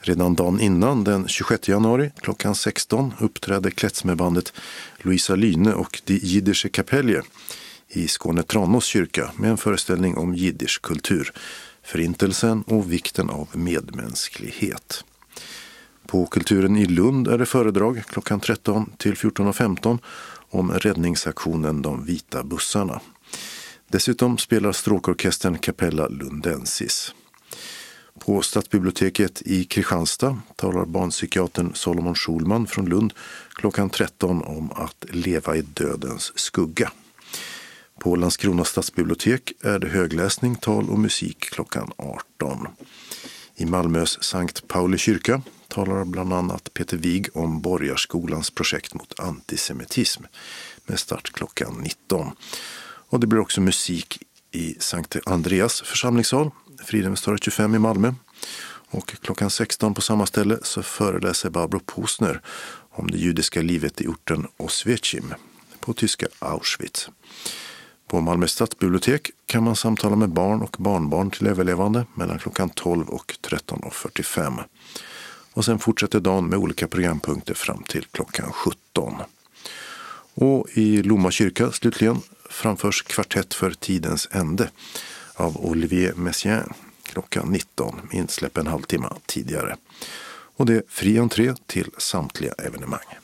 [0.00, 4.52] Redan dagen innan, den 26 januari klockan 16 uppträdde Klättsmebandet
[4.98, 7.22] Louisa Lyne och Die Jiddische Kapelle
[7.88, 11.32] i Skåne Tranås kyrka med en föreställning om jiddisch kultur,
[11.82, 15.04] förintelsen och vikten av medmänsklighet.
[16.06, 19.98] På Kulturen i Lund är det föredrag klockan 13 till 14.15
[20.52, 23.00] om räddningsaktionen De vita bussarna.
[23.88, 27.14] Dessutom spelar stråkorkestern Capella Lundensis.
[28.18, 33.12] På Stadsbiblioteket i Kristianstad talar barnpsykiatern Solomon Schulman från Lund
[33.50, 36.92] klockan 13 om att leva i dödens skugga.
[37.98, 42.66] På Landskrona stadsbibliotek är det högläsning, tal och musik klockan 18.
[43.56, 45.42] I Malmös Sankt Pauli kyrka
[45.72, 50.22] talar bland annat Peter Wig om Borgarskolans projekt mot antisemitism
[50.86, 52.30] med start klockan 19.
[53.10, 56.50] Och det blir också musik i Sankt Andreas församlingssal,
[56.84, 58.14] Fridhemstorget 25 i Malmö.
[58.90, 62.40] Och klockan 16 på samma ställe så föreläser Barbro Posner
[62.90, 65.34] om det judiska livet i orten Oswiecim,
[65.80, 67.08] på tyska Auschwitz.
[68.08, 73.08] På Malmö stadsbibliotek kan man samtala med barn och barnbarn till överlevande mellan klockan 12
[73.08, 74.64] och 13.45.
[75.54, 79.14] Och sen fortsätter dagen med olika programpunkter fram till klockan 17.
[80.34, 84.70] Och i Lomma kyrka slutligen framförs Kvartett för tidens ände
[85.34, 86.72] av Olivier Messiaen
[87.02, 89.76] klockan 19 med insläpp en halvtimme tidigare.
[90.56, 93.18] Och det är fri entré till samtliga evenemang.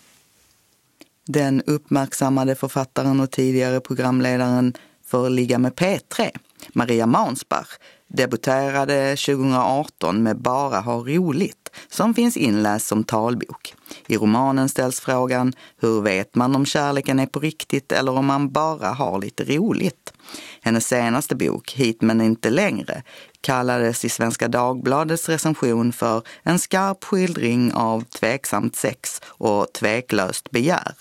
[1.27, 4.75] Den uppmärksammade författaren och tidigare programledaren
[5.05, 6.31] för Ligga med P3,
[6.73, 7.79] Maria Mansbach,
[8.09, 13.75] debuterade 2018 med Bara ha roligt, som finns inläst som talbok.
[14.07, 18.51] I romanen ställs frågan hur vet man om kärleken är på riktigt eller om man
[18.53, 20.13] bara har lite roligt?
[20.63, 23.03] Hennes senaste bok, Hit men inte längre,
[23.41, 30.95] kallades i Svenska Dagbladets recension för en skarp skildring av tveksamt sex och tveklöst begär.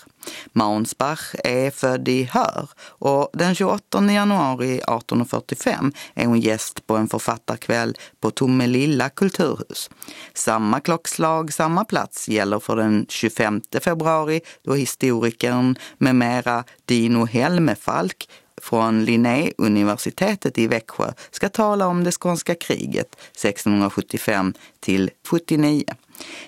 [0.52, 7.08] Maunsbach är född i Hör och den 28 januari 1845 är hon gäst på en
[7.08, 9.90] författarkväll på Tomelilla kulturhus.
[10.34, 18.28] Samma klockslag, samma plats gäller för den 25 februari då historikern med mera Dino Helmefalk
[18.62, 25.84] från Linnéuniversitetet i Växjö ska tala om det skånska kriget 1675 till 79.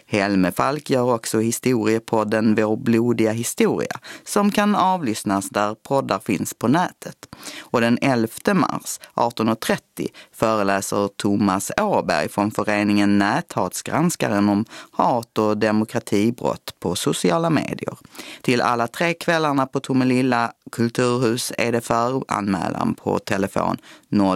[0.07, 6.69] Helme Falk gör också historiepodden Vår blodiga historia som kan avlyssnas där poddar finns på
[6.69, 7.17] nätet.
[7.61, 9.79] Och den 11 mars 18.30
[10.33, 17.97] föreläser Thomas Åberg från föreningen Näthatsgranskaren om hat och demokratibrott på sociala medier.
[18.43, 23.77] Till alla tre kvällarna på Tomelilla kulturhus är det föranmälan på telefon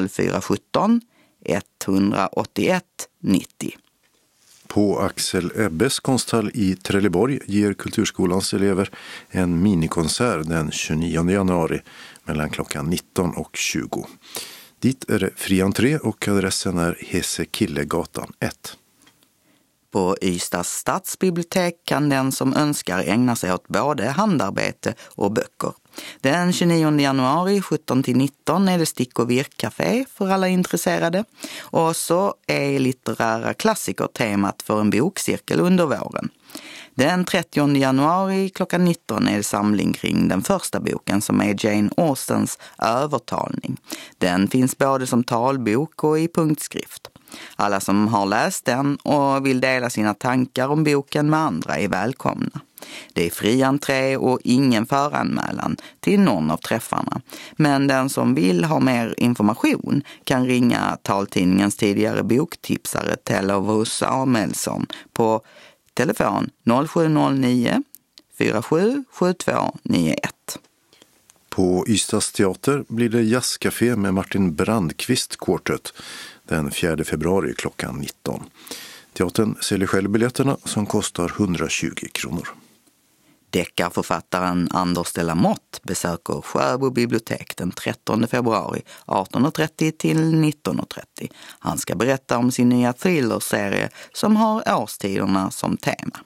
[0.09, 1.01] 0417
[1.45, 2.85] 181
[3.23, 3.84] 90.
[4.67, 8.91] På Axel Ebbes konsthall i Trelleborg ger Kulturskolans elever
[9.31, 11.81] en minikonsert den 29 januari
[12.25, 14.07] mellan klockan 19 och 20.
[14.81, 18.77] Dit är det fri entré och adressen är Hesekillegatan 1.
[19.93, 25.73] På Ystads stadsbibliotek kan den som önskar ägna sig åt både handarbete och böcker.
[26.21, 31.25] Den 29 januari 17 till 19 är det stick och virkcafé för alla intresserade.
[31.61, 36.29] Och så är litterära klassiker temat för en bokcirkel under våren.
[36.95, 41.91] Den 30 januari klockan 19 är det samling kring den första boken som är Jane
[41.97, 43.77] Austens Övertalning.
[44.19, 47.09] Den finns både som talbok och i punktskrift.
[47.57, 51.89] Alla som har läst den och vill dela sina tankar om boken med andra är
[51.89, 52.61] välkomna.
[53.13, 57.21] Det är fri entré och ingen föranmälan till någon av träffarna.
[57.57, 65.41] Men den som vill ha mer information kan ringa taltidningens tidigare boktipsare Tellovus Samuelsson på
[65.95, 66.51] telefon
[66.89, 67.83] 0709
[68.39, 70.19] 477291.
[71.49, 75.93] På Ystads teater blir det jazzcafé med Martin Brandqvist Quartet
[76.49, 78.43] den 4 februari klockan 19.
[79.13, 82.49] Teatern säljer själv biljetterna som kostar 120 kronor.
[83.51, 91.31] Deckarförfattaren Anders de la Motte besöker Sjöbo bibliotek den 13 februari 18.30 till 19.30.
[91.59, 96.19] Han ska berätta om sin nya thrillerserie som har årstiderna som tema.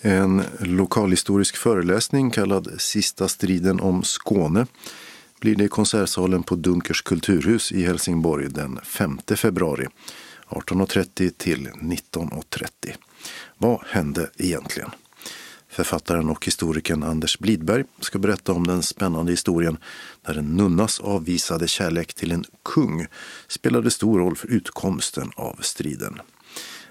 [0.00, 4.66] En lokalhistorisk föreläsning kallad Sista striden om Skåne
[5.40, 9.86] blir det i konsertsalen på Dunkers kulturhus i Helsingborg den 5 februari
[10.48, 12.68] 18.30 till 19.30.
[13.58, 14.90] Vad hände egentligen?
[15.68, 19.78] Författaren och historikern Anders Blidberg ska berätta om den spännande historien
[20.26, 23.06] där en nunnas avvisade kärlek till en kung
[23.48, 26.20] spelade stor roll för utkomsten av striden.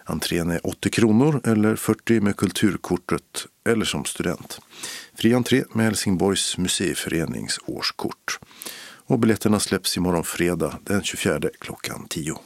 [0.04, 4.60] Entrén är 80 kronor eller 40 med kulturkortet eller som student.
[5.14, 8.40] Fri entré med Helsingborgs museiförenings årskort.
[9.06, 12.38] Och biljetterna släpps imorgon fredag den 24 klockan 10.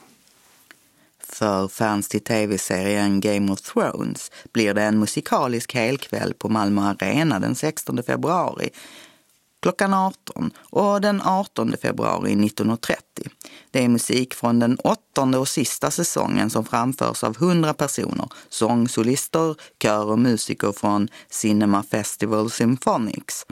[1.24, 7.40] För fans till tv-serien Game of Thrones blir det en musikalisk helkväll på Malmö Arena
[7.40, 8.70] den 16 februari
[9.64, 12.96] klockan 18 och den 18 februari 19.30.
[13.72, 19.56] Det är musik från den åttonde och sista säsongen som framförs av 100 personer, sångsolister,
[19.84, 23.46] kör och musiker från Cinema Festival Symphonics.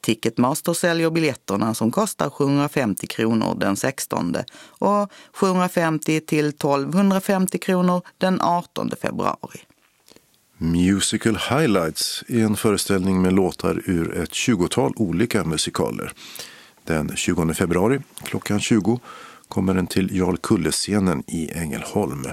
[0.00, 4.36] Ticketmaster säljer biljetterna som kostar 750 kronor den 16
[4.68, 9.67] och 750 till 1250 kronor den 18 februari.
[10.60, 16.12] Musical Highlights är en föreställning med låtar ur ett tjugotal olika musikaler.
[16.84, 19.00] Den 20 februari klockan 20
[19.48, 22.26] kommer den till Jarl Kulle-scenen i Ängelholm.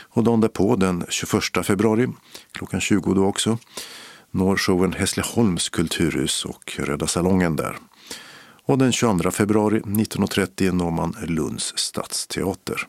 [0.00, 2.08] Och dagen därpå, den 21 februari
[2.52, 3.58] klockan 20 då också,
[4.30, 7.76] når showen Hässleholms kulturhus och Röda salongen där.
[8.64, 12.86] Och den 22 februari 19.30 når man Lunds stadsteater.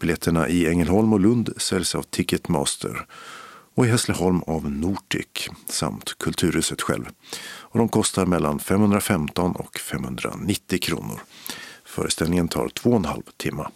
[0.00, 3.06] Biljetterna i Ängelholm och Lund säljs av Ticketmaster
[3.76, 7.04] och i Hässleholm av Nortic samt Kulturhuset själv.
[7.58, 11.20] Och de kostar mellan 515 och 590 kronor.
[11.84, 13.66] Föreställningen tar två och en halv timme.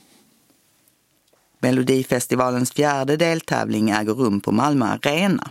[1.59, 5.51] Melodifestivalens fjärde deltävling äger rum på Malmö Arena.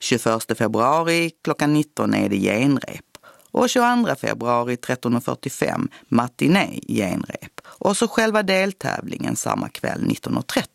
[0.00, 3.04] 21 februari klockan 19 är det genrep
[3.50, 10.66] och 22 februari 13.45 matiné genrep och så själva deltävlingen samma kväll 19.30.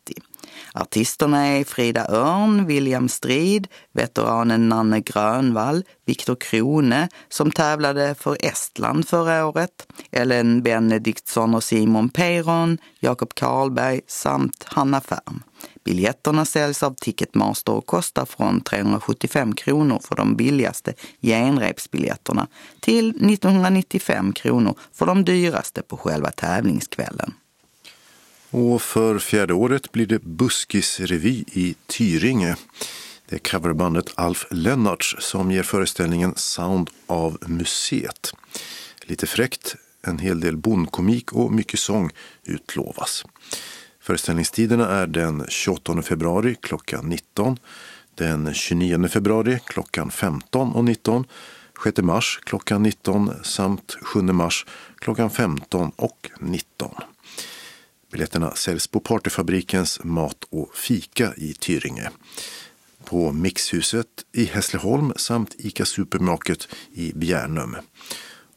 [0.73, 9.07] Artisterna är Frida Örn, William Strid, veteranen Nanne Grönvall, Viktor Krone som tävlade för Estland
[9.07, 15.43] förra året, Ellen Benediktsson och Simon Peyron, Jakob Karlberg samt Hanna Färm.
[15.83, 22.47] Biljetterna säljs av Ticketmaster och kostar från 375 kronor för de billigaste genrepsbiljetterna
[22.79, 27.33] till 1995 kronor för de dyraste på själva tävlingskvällen.
[28.57, 32.55] Och för fjärde året blir det Buskisrevy i Tyringe.
[33.29, 38.33] Det är coverbandet Alf Lennarts som ger föreställningen Sound av museet.
[39.01, 42.11] Lite fräckt, en hel del bondkomik och mycket sång
[42.43, 43.25] utlovas.
[43.99, 47.59] Föreställningstiderna är den 28 februari klockan 19,
[48.15, 51.25] den 29 februari klockan 15 och 19,
[51.83, 56.91] 6 mars klockan 19 samt 7 mars klockan 15 och 19.
[58.17, 62.09] Biljetterna säljs på Partyfabrikens mat och fika i Tyringe,
[63.03, 67.77] på Mixhuset i Hässleholm samt ICA Supermarket i Bjärnum.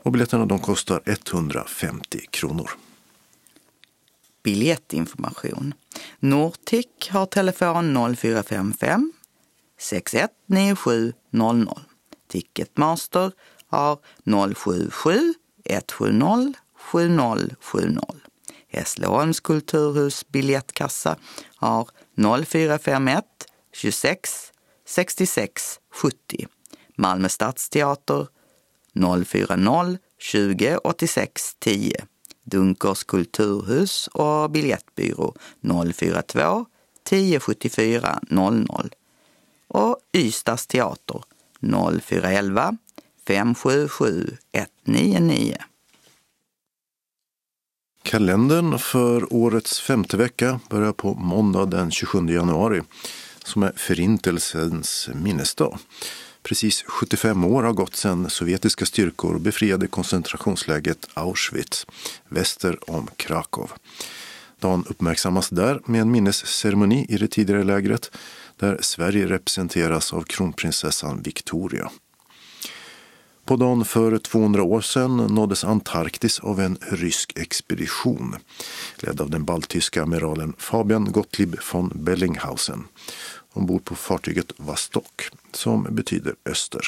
[0.02, 2.70] Och biljetterna de kostar 150 kronor.
[4.42, 5.74] biljettinformation.
[6.18, 9.12] Nortic har telefon 0455
[9.78, 11.80] 619700.
[12.28, 13.32] Ticketmaster
[13.66, 13.98] har
[14.54, 15.34] 077
[15.64, 16.54] 170
[16.92, 18.29] 7070.
[18.70, 21.16] Hässleholms kulturhus biljettkassa
[21.56, 21.88] har
[22.44, 23.24] 0451
[23.72, 24.52] 26
[24.86, 26.46] 66 70.
[26.96, 28.26] Malmö stadsteater
[29.24, 31.92] 040 20 86 10.
[32.44, 35.34] Dunkers kulturhus och biljettbyrå
[35.94, 36.66] 042
[37.04, 38.94] 10 74 00
[39.68, 41.22] och Ystads teater
[41.60, 42.76] 0411
[43.26, 45.69] 577 199.
[48.02, 52.82] Kalendern för årets femte vecka börjar på måndag den 27 januari
[53.44, 55.78] som är Förintelsens minnesdag.
[56.42, 61.86] Precis 75 år har gått sedan sovjetiska styrkor befriade koncentrationsläget Auschwitz
[62.28, 63.70] väster om Krakow.
[64.60, 68.10] Dagen uppmärksammas där med en minnesceremoni i det tidigare lägret
[68.56, 71.90] där Sverige representeras av kronprinsessan Victoria.
[73.50, 78.36] På dagen för 200 år sedan nåddes Antarktis av en rysk expedition
[78.96, 82.84] ledd av den baltiska amiralen Fabian Gottlieb von Bellinghausen
[83.52, 86.80] ombord på fartyget Vostok som betyder öster.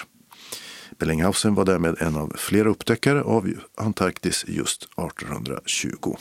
[0.99, 6.17] Bellinghausen var därmed en av flera upptäckare av Antarktis just 1820.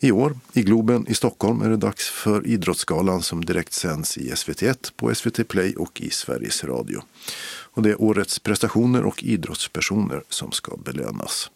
[0.00, 4.30] I år, i Globen i Stockholm, är det dags för Idrottsgalan som direkt sänds i
[4.30, 7.02] SVT1, på SVT Play och i Sveriges Radio.
[7.46, 11.50] Och det är årets prestationer och idrottspersoner som ska belönas.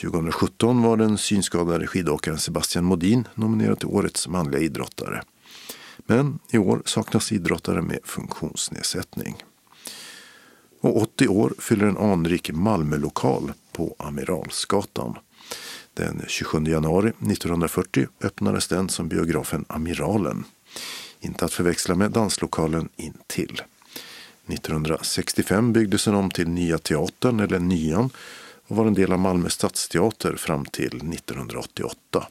[0.00, 5.22] 2017 var den synskadade skidåkaren Sebastian Modin nominerad till årets manliga idrottare.
[6.06, 9.36] Men i år saknas idrottare med funktionsnedsättning.
[10.80, 15.18] Och 80 år fyller en anrik Malmölokal på Amiralsgatan.
[15.98, 20.44] Den 27 januari 1940 öppnades den som biografen Amiralen.
[21.20, 23.62] Inte att förväxla med danslokalen intill.
[24.46, 28.10] 1965 byggdes den om till Nya Teatern, eller Nyan,
[28.68, 32.28] och var en del av Malmö stadsteater fram till 1988.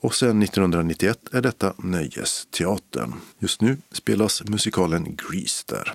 [0.00, 3.14] Och sedan 1991 är detta Nöjesteatern.
[3.38, 5.94] Just nu spelas musikalen Grease där.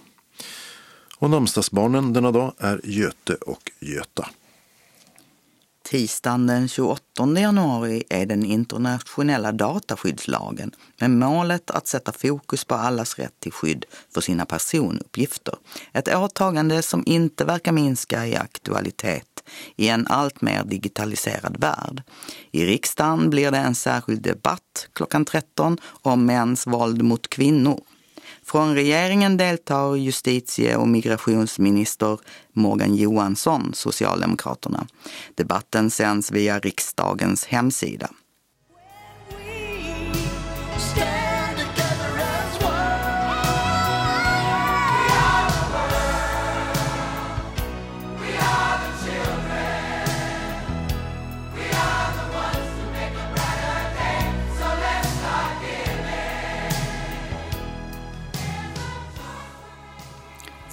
[1.17, 4.29] Och namnsdagsbarnen denna dag är Göte och Göta.
[5.83, 13.19] Tisdagen den 28 januari är den internationella dataskyddslagen med målet att sätta fokus på allas
[13.19, 15.55] rätt till skydd för sina personuppgifter.
[15.93, 19.43] Ett åtagande som inte verkar minska i aktualitet
[19.75, 22.03] i en allt mer digitaliserad värld.
[22.51, 27.79] I riksdagen blir det en särskild debatt klockan 13 om mäns våld mot kvinnor.
[28.45, 32.19] Från regeringen deltar justitie och migrationsminister
[32.53, 34.87] Morgan Johansson, Socialdemokraterna.
[35.35, 38.09] Debatten sänds via riksdagens hemsida.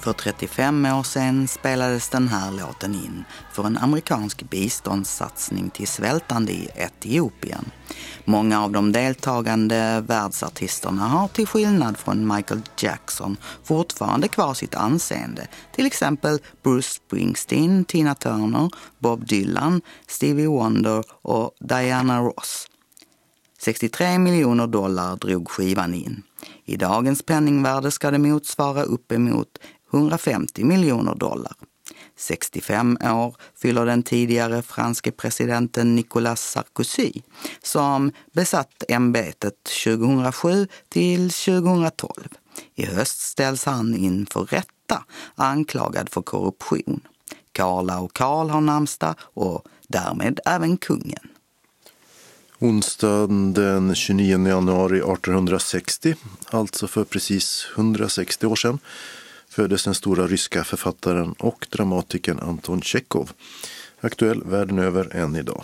[0.01, 6.51] För 35 år sedan spelades den här låten in för en amerikansk biståndssatsning till svältande
[6.51, 7.71] i Etiopien.
[8.25, 15.47] Många av de deltagande världsartisterna har till skillnad från Michael Jackson fortfarande kvar sitt anseende.
[15.75, 22.67] Till exempel Bruce Springsteen, Tina Turner, Bob Dylan, Stevie Wonder och Diana Ross.
[23.59, 26.23] 63 miljoner dollar drog skivan in.
[26.65, 29.47] I dagens penningvärde ska det motsvara uppemot
[29.91, 31.53] 150 miljoner dollar.
[32.17, 37.11] 65 år fyller den tidigare franske presidenten Nicolas Sarkozy
[37.63, 39.53] som besatt ämbetet
[39.85, 42.27] 2007 till 2012.
[42.75, 45.03] I höst ställs han inför rätta
[45.35, 47.01] anklagad för korruption.
[47.51, 51.29] Karla och Karl har namnsdag och därmed även kungen.
[52.59, 56.15] Onsdagen den 29 januari 1860,
[56.49, 58.79] alltså för precis 160 år sedan,
[59.51, 63.31] föddes den stora ryska författaren och dramatikern Anton Tjechov,
[64.01, 65.63] aktuell världen över än idag.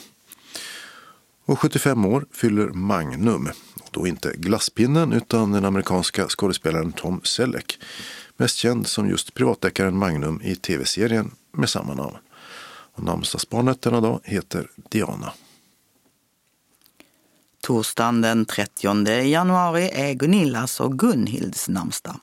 [1.45, 3.49] Och 75 år fyller Magnum,
[3.81, 7.79] och då inte glasspinnen utan den amerikanska skådespelaren Tom Selleck,
[8.37, 12.17] mest känd som just privatdeckaren Magnum i tv-serien med samma namn.
[12.93, 15.33] Och namnsdagsbarnet denna dag heter Diana.
[17.61, 22.19] Torsdagen den 30 januari är Gunillas och Gunhilds namnsdag.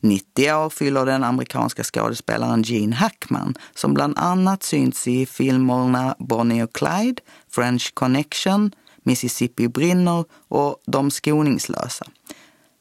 [0.00, 6.62] 90 år fyller den amerikanska skådespelaren Gene Hackman som bland annat synts i filmerna Bonnie
[6.62, 8.72] och Clyde, French Connection,
[9.02, 12.06] Mississippi brinner och De skoningslösa.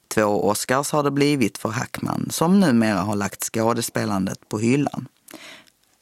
[0.08, 5.08] Två Oscars har det blivit för Hackman som numera har lagt skådespelandet på hyllan.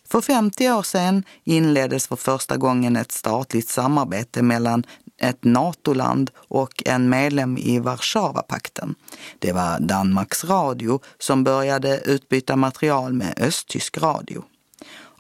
[0.10, 4.84] För 50 år sedan inleddes för första gången ett statligt samarbete mellan
[5.18, 8.96] ett NATO-land och en medlem i Warszawapakten.
[9.40, 14.44] Det var Danmarks Radio som började utbyta material med östtysk radio.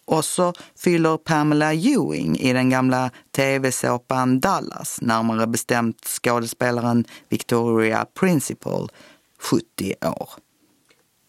[0.05, 8.91] Och så fyller Pamela Ewing i den gamla tv-såpan Dallas, närmare bestämt skådespelaren Victoria Principal,
[9.39, 10.29] 70 år.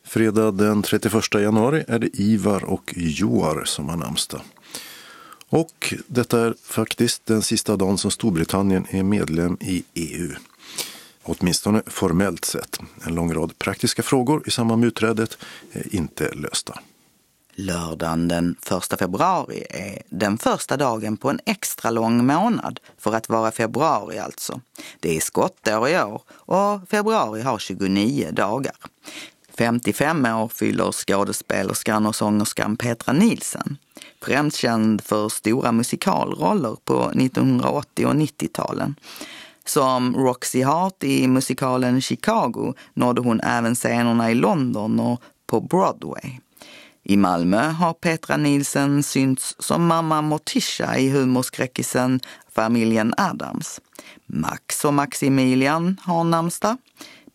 [0.07, 4.41] Fredag den 31 januari är det Ivar och Joar som har namnsdag.
[5.49, 10.31] Och detta är faktiskt den sista dagen som Storbritannien är medlem i EU.
[11.23, 12.79] Åtminstone formellt sett.
[13.07, 15.39] En lång rad praktiska frågor i samband med utträdet
[15.73, 16.79] är inte lösta.
[17.55, 18.57] Lördagen den
[18.93, 24.19] 1 februari är den första dagen på en extra lång månad, för att vara februari
[24.19, 24.61] alltså.
[25.01, 28.77] Det är skottår i år och februari har 29 dagar.
[29.59, 33.77] 55 år fyller skådespelerskan och sångerskan Petra Nielsen.
[34.23, 38.95] Främst känd för stora musikalroller på 1980 och 90-talen.
[39.65, 46.39] Som Roxy Hart i musikalen Chicago nådde hon även scenerna i London och på Broadway.
[47.03, 52.21] I Malmö har Petra Nielsen synts som mamma Morticia i humorskräckisen
[52.55, 53.81] Familjen Adams.
[54.27, 56.77] Max och Maximilian har namnsdag.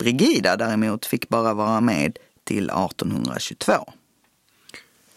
[0.01, 3.93] Brigida däremot fick bara vara med till 1822.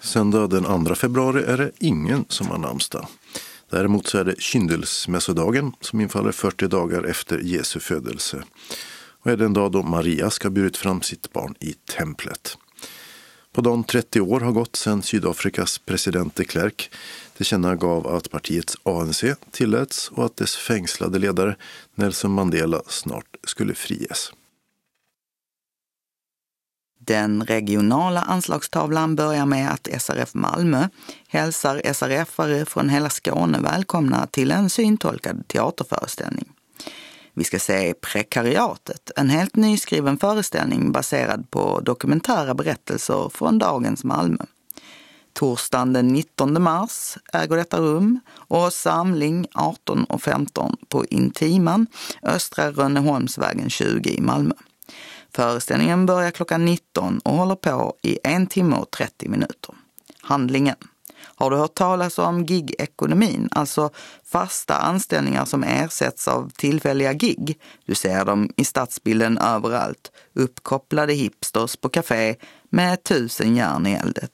[0.01, 3.07] Söndag den 2 februari är det ingen som har namnsdag.
[3.70, 8.45] Däremot så är det kyndelsmässodagen som infaller 40 dagar efter Jesu födelse
[9.22, 12.59] och är den dag då Maria ska burit fram sitt barn i templet.
[13.53, 16.91] På dagen 30 år har gått sedan Sydafrikas president de Klerk
[17.37, 21.57] tillkännagav att partiets ANC tilläts och att dess fängslade ledare
[21.95, 24.32] Nelson Mandela snart skulle friges.
[27.07, 30.89] Den regionala anslagstavlan börjar med att SRF Malmö
[31.29, 36.49] hälsar SRF-are från hela Skåne välkomna till en syntolkad teaterföreställning.
[37.35, 44.45] Vi ska se Prekariatet, en helt nyskriven föreställning baserad på dokumentära berättelser från dagens Malmö.
[45.33, 51.87] Torsdagen den 19 mars äger detta rum och samling 18 och 15 på Intiman,
[52.23, 54.55] Östra Rönneholmsvägen 20 i Malmö.
[55.35, 59.74] Föreställningen börjar klockan 19 och håller på i en timme och 30 minuter.
[60.20, 60.76] Handlingen.
[61.37, 63.91] Har du hört talas om gig-ekonomin, alltså
[64.24, 67.61] fasta anställningar som ersätts av tillfälliga gig?
[67.87, 70.12] Du ser dem i stadsbilden överallt.
[70.32, 72.37] Uppkopplade hipsters på café
[72.70, 74.28] med tusen järn i elden.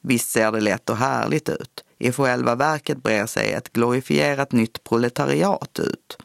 [0.00, 1.84] Visst ser det lätt och härligt ut.
[1.98, 6.18] I själva verket brer sig ett glorifierat nytt proletariat ut.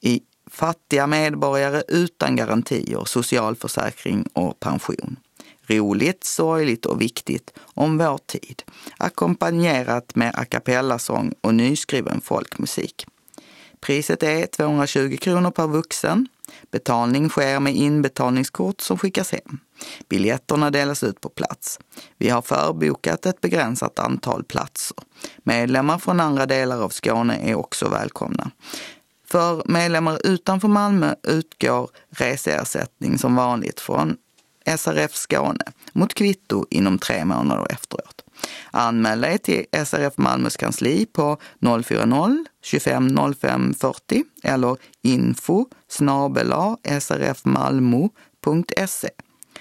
[0.00, 0.22] I
[0.60, 5.16] fattiga medborgare utan garantier, socialförsäkring och pension.
[5.66, 8.62] Roligt, sorgligt och viktigt om vår tid.
[8.98, 13.06] Ackompanjerat med a cappella-sång och nyskriven folkmusik.
[13.80, 16.28] Priset är 220 kronor per vuxen.
[16.70, 19.58] Betalning sker med inbetalningskort som skickas hem.
[20.08, 21.78] Biljetterna delas ut på plats.
[22.18, 24.96] Vi har förbokat ett begränsat antal platser.
[25.42, 28.50] Medlemmar från andra delar av Skåne är också välkomna.
[29.30, 34.16] För medlemmar utanför Malmö utgår reseersättning som vanligt från
[34.76, 38.24] SRF Skåne mot kvitto inom tre månader efteråt.
[38.70, 45.66] Anmäl dig till SRF Malmös kansli på 040-25 05 40 eller info
[47.00, 49.10] srfmalmo.se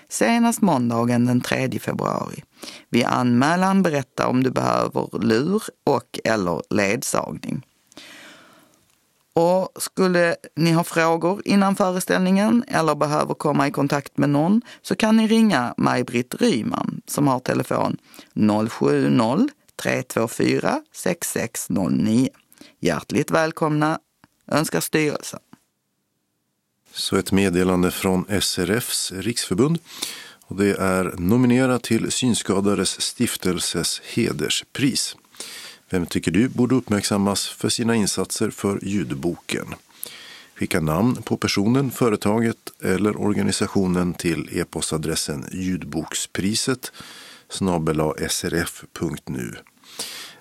[0.09, 2.43] senast måndagen den 3 februari.
[2.89, 7.65] Vid anmälan berätta om du behöver lur och eller ledsagning.
[9.39, 14.95] Och skulle ni ha frågor innan föreställningen eller behöver komma i kontakt med någon så
[14.95, 17.97] kan ni ringa Maj-Britt Ryman som har telefon
[18.69, 19.49] 070
[19.81, 22.29] 324 6609.
[22.79, 23.99] Hjärtligt välkomna
[24.51, 25.39] önskar styrelsen.
[26.93, 29.79] Så ett meddelande från SRFs riksförbund.
[30.45, 35.15] Och det är nominerat till Synskadades stiftelses hederspris.
[35.91, 39.75] Vem tycker du borde uppmärksammas för sina insatser för ljudboken?
[40.55, 46.91] Skicka namn på personen, företaget eller organisationen till e-postadressen ljudbokspriset
[48.29, 49.55] srf.nu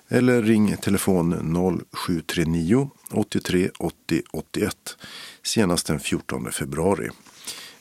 [0.09, 1.55] eller ring telefon
[1.97, 4.97] 0739 83 80 81
[5.43, 7.09] senast den 14 februari.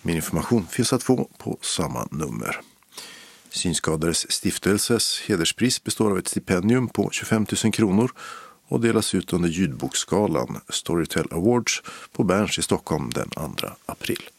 [0.02, 2.62] Mer information finns att få på samma nummer.
[3.50, 8.12] Synskadades stiftelses hederspris består av ett stipendium på 25 000 kronor
[8.68, 14.30] och delas ut under ljudboksgalan Storytel Awards på Berns i Stockholm den 2 april.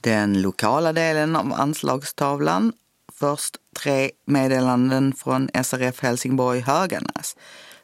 [0.00, 2.72] Den lokala delen av anslagstavlan.
[3.12, 7.36] Först tre meddelanden från SRF Helsingborg Höganäs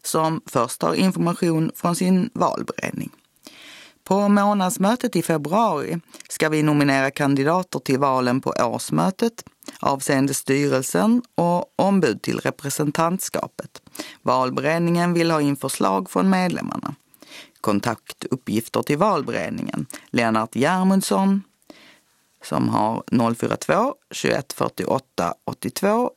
[0.02, 3.10] som först har information från sin valberedning.
[4.08, 9.44] På månadsmötet i februari ska vi nominera kandidater till valen på årsmötet
[9.80, 13.82] avseende styrelsen och ombud till representantskapet.
[14.22, 16.94] Valberedningen vill ha in förslag från medlemmarna.
[17.60, 19.86] Kontaktuppgifter till valberedningen.
[20.10, 21.42] Lennart Järmundsson
[22.44, 23.02] som har
[23.34, 26.10] 042 21 48 82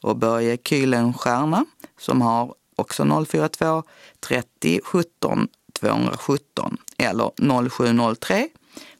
[0.00, 1.64] och Börje Kylenstierna
[2.00, 3.82] som har också 042
[4.20, 5.48] 30 17
[5.84, 7.30] 217 eller
[7.68, 8.48] 0703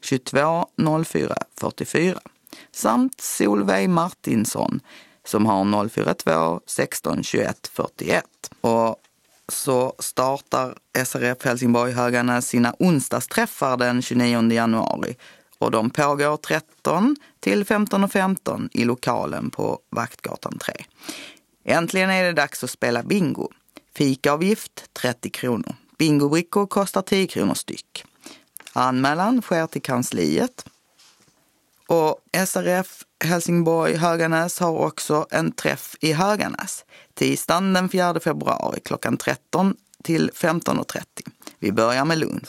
[0.01, 0.67] 22
[1.05, 2.19] 04 44
[2.73, 4.81] samt Solveig Martinsson
[5.27, 8.25] som har 042 16 21 41.
[8.61, 8.97] Och
[9.49, 15.17] så startar SRF Helsingborg Höganäs sina onsdagsträffar den 29 januari
[15.59, 20.75] och de pågår 13 till 15.15 15 i lokalen på Vaktgatan 3.
[21.65, 23.49] Äntligen är det dags att spela bingo.
[23.95, 25.75] Fikaavgift 30 kronor.
[26.05, 28.05] Bingobrickor kostar 10 kronor styck.
[28.73, 30.65] Anmälan sker till kansliet.
[31.87, 39.17] Och SRF Helsingborg Höganäs har också en träff i Höganäs tisdagen den 4 februari klockan
[39.17, 41.03] 13 till 15.30.
[41.59, 42.49] Vi börjar med lunch.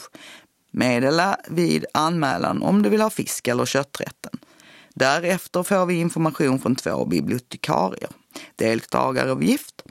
[0.70, 4.38] Meddela vid anmälan om du vill ha fisk eller kötträtten.
[4.94, 8.10] Därefter får vi information från två bibliotekarier.
[8.56, 9.82] Deltagaravgift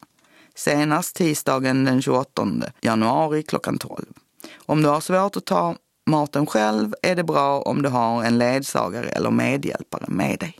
[0.54, 2.46] senast tisdagen den 28
[2.80, 4.04] januari klockan 12.
[4.66, 8.38] Om du har svårt att ta maten själv är det bra om du har en
[8.38, 10.58] ledsagare eller medhjälpare med dig.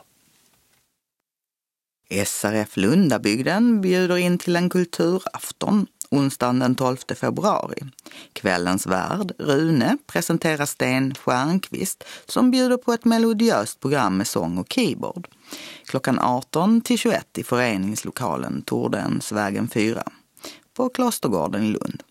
[2.27, 7.83] SRF Lundabygden bjuder in till en kulturafton onsdagen den 12 februari.
[8.33, 14.73] Kvällens värd, Rune, presenterar Sten Stjernqvist som bjuder på ett melodiöst program med sång och
[14.73, 15.29] keyboard.
[15.85, 20.03] Klockan 18 till 21 i föreningslokalen Tordensvägen 4
[20.75, 22.03] på Klostergården i Lund.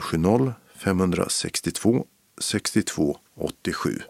[0.00, 0.52] 070
[0.84, 2.06] 562
[2.38, 4.02] 62 87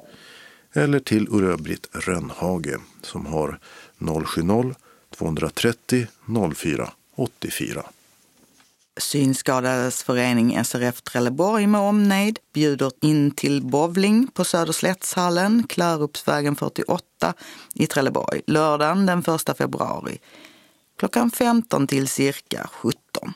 [0.73, 3.59] eller till Uröbritt Rönnhage som har
[4.25, 4.75] 070
[5.17, 6.07] 230
[6.55, 7.85] 04 84.
[9.01, 17.35] Synskadades förening SRF Trelleborg med omnejd bjuder in till bowling på Söderslättshallen, Klärupsvägen 48
[17.75, 20.19] i Trelleborg, lördagen den 1 februari
[21.01, 23.33] klockan 15 till cirka 17.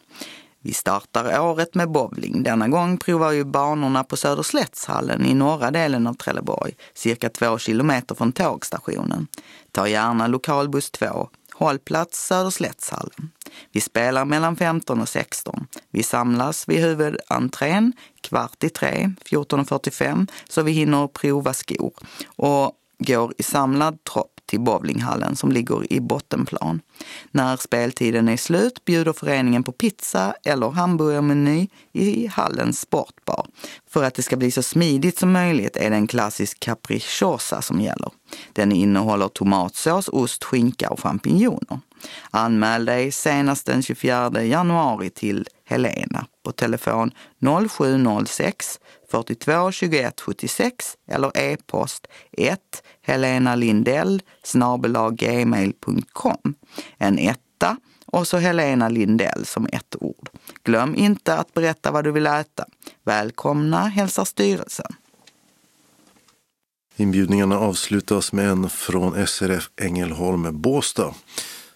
[0.64, 2.42] Vi startar året med bowling.
[2.42, 8.14] Denna gång provar vi banorna på Söderslättshallen i norra delen av Trelleborg, cirka två kilometer
[8.14, 9.26] från tågstationen.
[9.72, 13.30] Ta gärna lokalbuss 2, hållplats Söderslättshallen.
[13.72, 15.66] Vi spelar mellan 15 och 16.
[15.90, 21.92] Vi samlas vid huvudentrén kvart i tre, 14.45, så vi hinner prova skor
[22.36, 26.80] och går i samlad tropp till bowlinghallen som ligger i bottenplan.
[27.30, 33.46] När speltiden är slut bjuder föreningen på pizza eller hamburgermeny i hallens sportbar.
[33.90, 37.80] För att det ska bli så smidigt som möjligt är det en klassisk capricciosa som
[37.80, 38.10] gäller.
[38.52, 41.80] Den innehåller tomatsås, ost, skinka och champinjoner.
[42.30, 47.10] Anmäl dig senast den 24 januari till Helena på telefon
[47.68, 48.78] 0706
[49.14, 52.60] 42 21 76 eller e-post 1
[53.02, 54.22] Helena Lindell
[55.12, 56.54] gmail.com.
[56.98, 57.76] En etta
[58.06, 60.28] och så Helena Lindell som ett ord.
[60.64, 62.64] Glöm inte att berätta vad du vill äta.
[63.04, 64.92] Välkomna hälsar styrelsen.
[66.96, 71.14] Inbjudningarna avslutas med en från SRF Ängelholm Båstad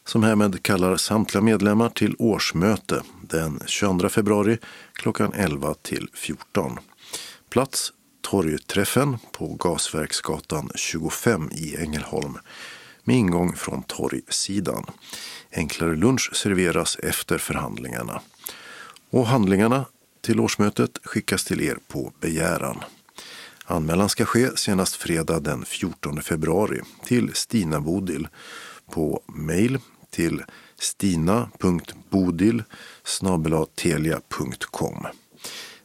[0.04, 4.58] som härmed kallar samtliga medlemmar till årsmöte den 22 februari
[4.92, 6.78] klockan 11 till 14.
[7.48, 12.38] Plats Torgträffen på Gasverksgatan 25 i Ängelholm
[13.04, 14.84] med ingång från torgsidan.
[15.52, 18.20] Enklare lunch serveras efter förhandlingarna.
[19.10, 19.84] Och handlingarna
[20.20, 22.78] till årsmötet skickas till er på begäran.
[23.64, 28.28] Anmälan ska ske senast fredag den 14 februari till Stina Bodil
[28.90, 29.78] på mejl
[30.10, 30.44] till
[30.78, 32.62] stina.bodil
[33.74, 35.06] telia.com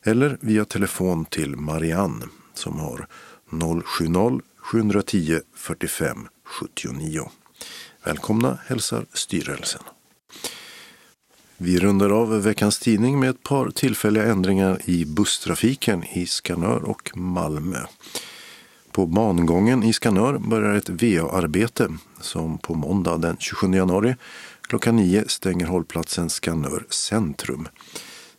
[0.04, 3.08] eller via telefon till Marianne som har
[3.50, 7.30] 070-710 45 79.
[8.04, 9.82] Välkomna hälsar styrelsen.
[11.58, 17.18] Vi rundar av veckans tidning med ett par tillfälliga ändringar i busstrafiken i Skanör och
[17.18, 17.80] Malmö.
[18.92, 24.16] På bangången i Skanör börjar ett VA-arbete som på måndag den 27 januari
[24.62, 27.68] klockan 9 stänger hållplatsen Skanör centrum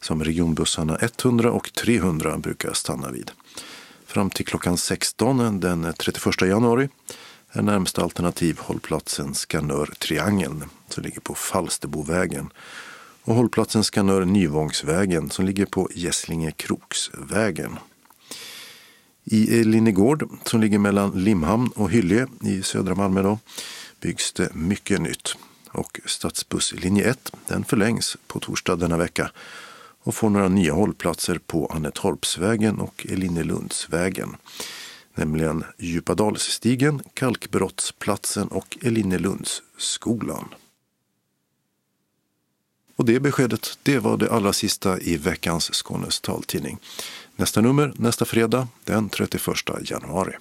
[0.04, 3.30] som regionbussarna 100 och 300 brukar stanna vid.
[4.06, 6.88] Fram till klockan 16 den 31 januari
[7.50, 12.48] är närmsta alternativ hållplatsen Skanör Triangeln som ligger på Falsterbovägen
[13.22, 17.78] och hållplatsen Skanör Nyvångsvägen som ligger på Gässlinge Kroksvägen.
[19.24, 23.38] I Linnegård som ligger mellan Limhamn och Hyllie i södra Malmö då,
[24.00, 25.36] byggs det mycket nytt
[25.68, 29.30] och stadsbusslinje 1 den förlängs på torsdag denna vecka
[30.04, 34.36] och får några nya hållplatser på Annetorpsvägen och Elinelundsvägen.
[35.14, 40.54] Nämligen Djupadalsstigen, Kalkbrottsplatsen och Elinelundsskolan.
[42.96, 46.78] Och det beskedet, det var det allra sista i veckans Skånes taltidning.
[47.36, 49.42] Nästa nummer nästa fredag den 31
[49.82, 50.32] januari.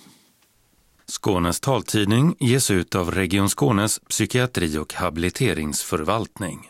[1.08, 6.70] Skånes taltidning ges ut av Region Skånes psykiatri och habiliteringsförvaltning.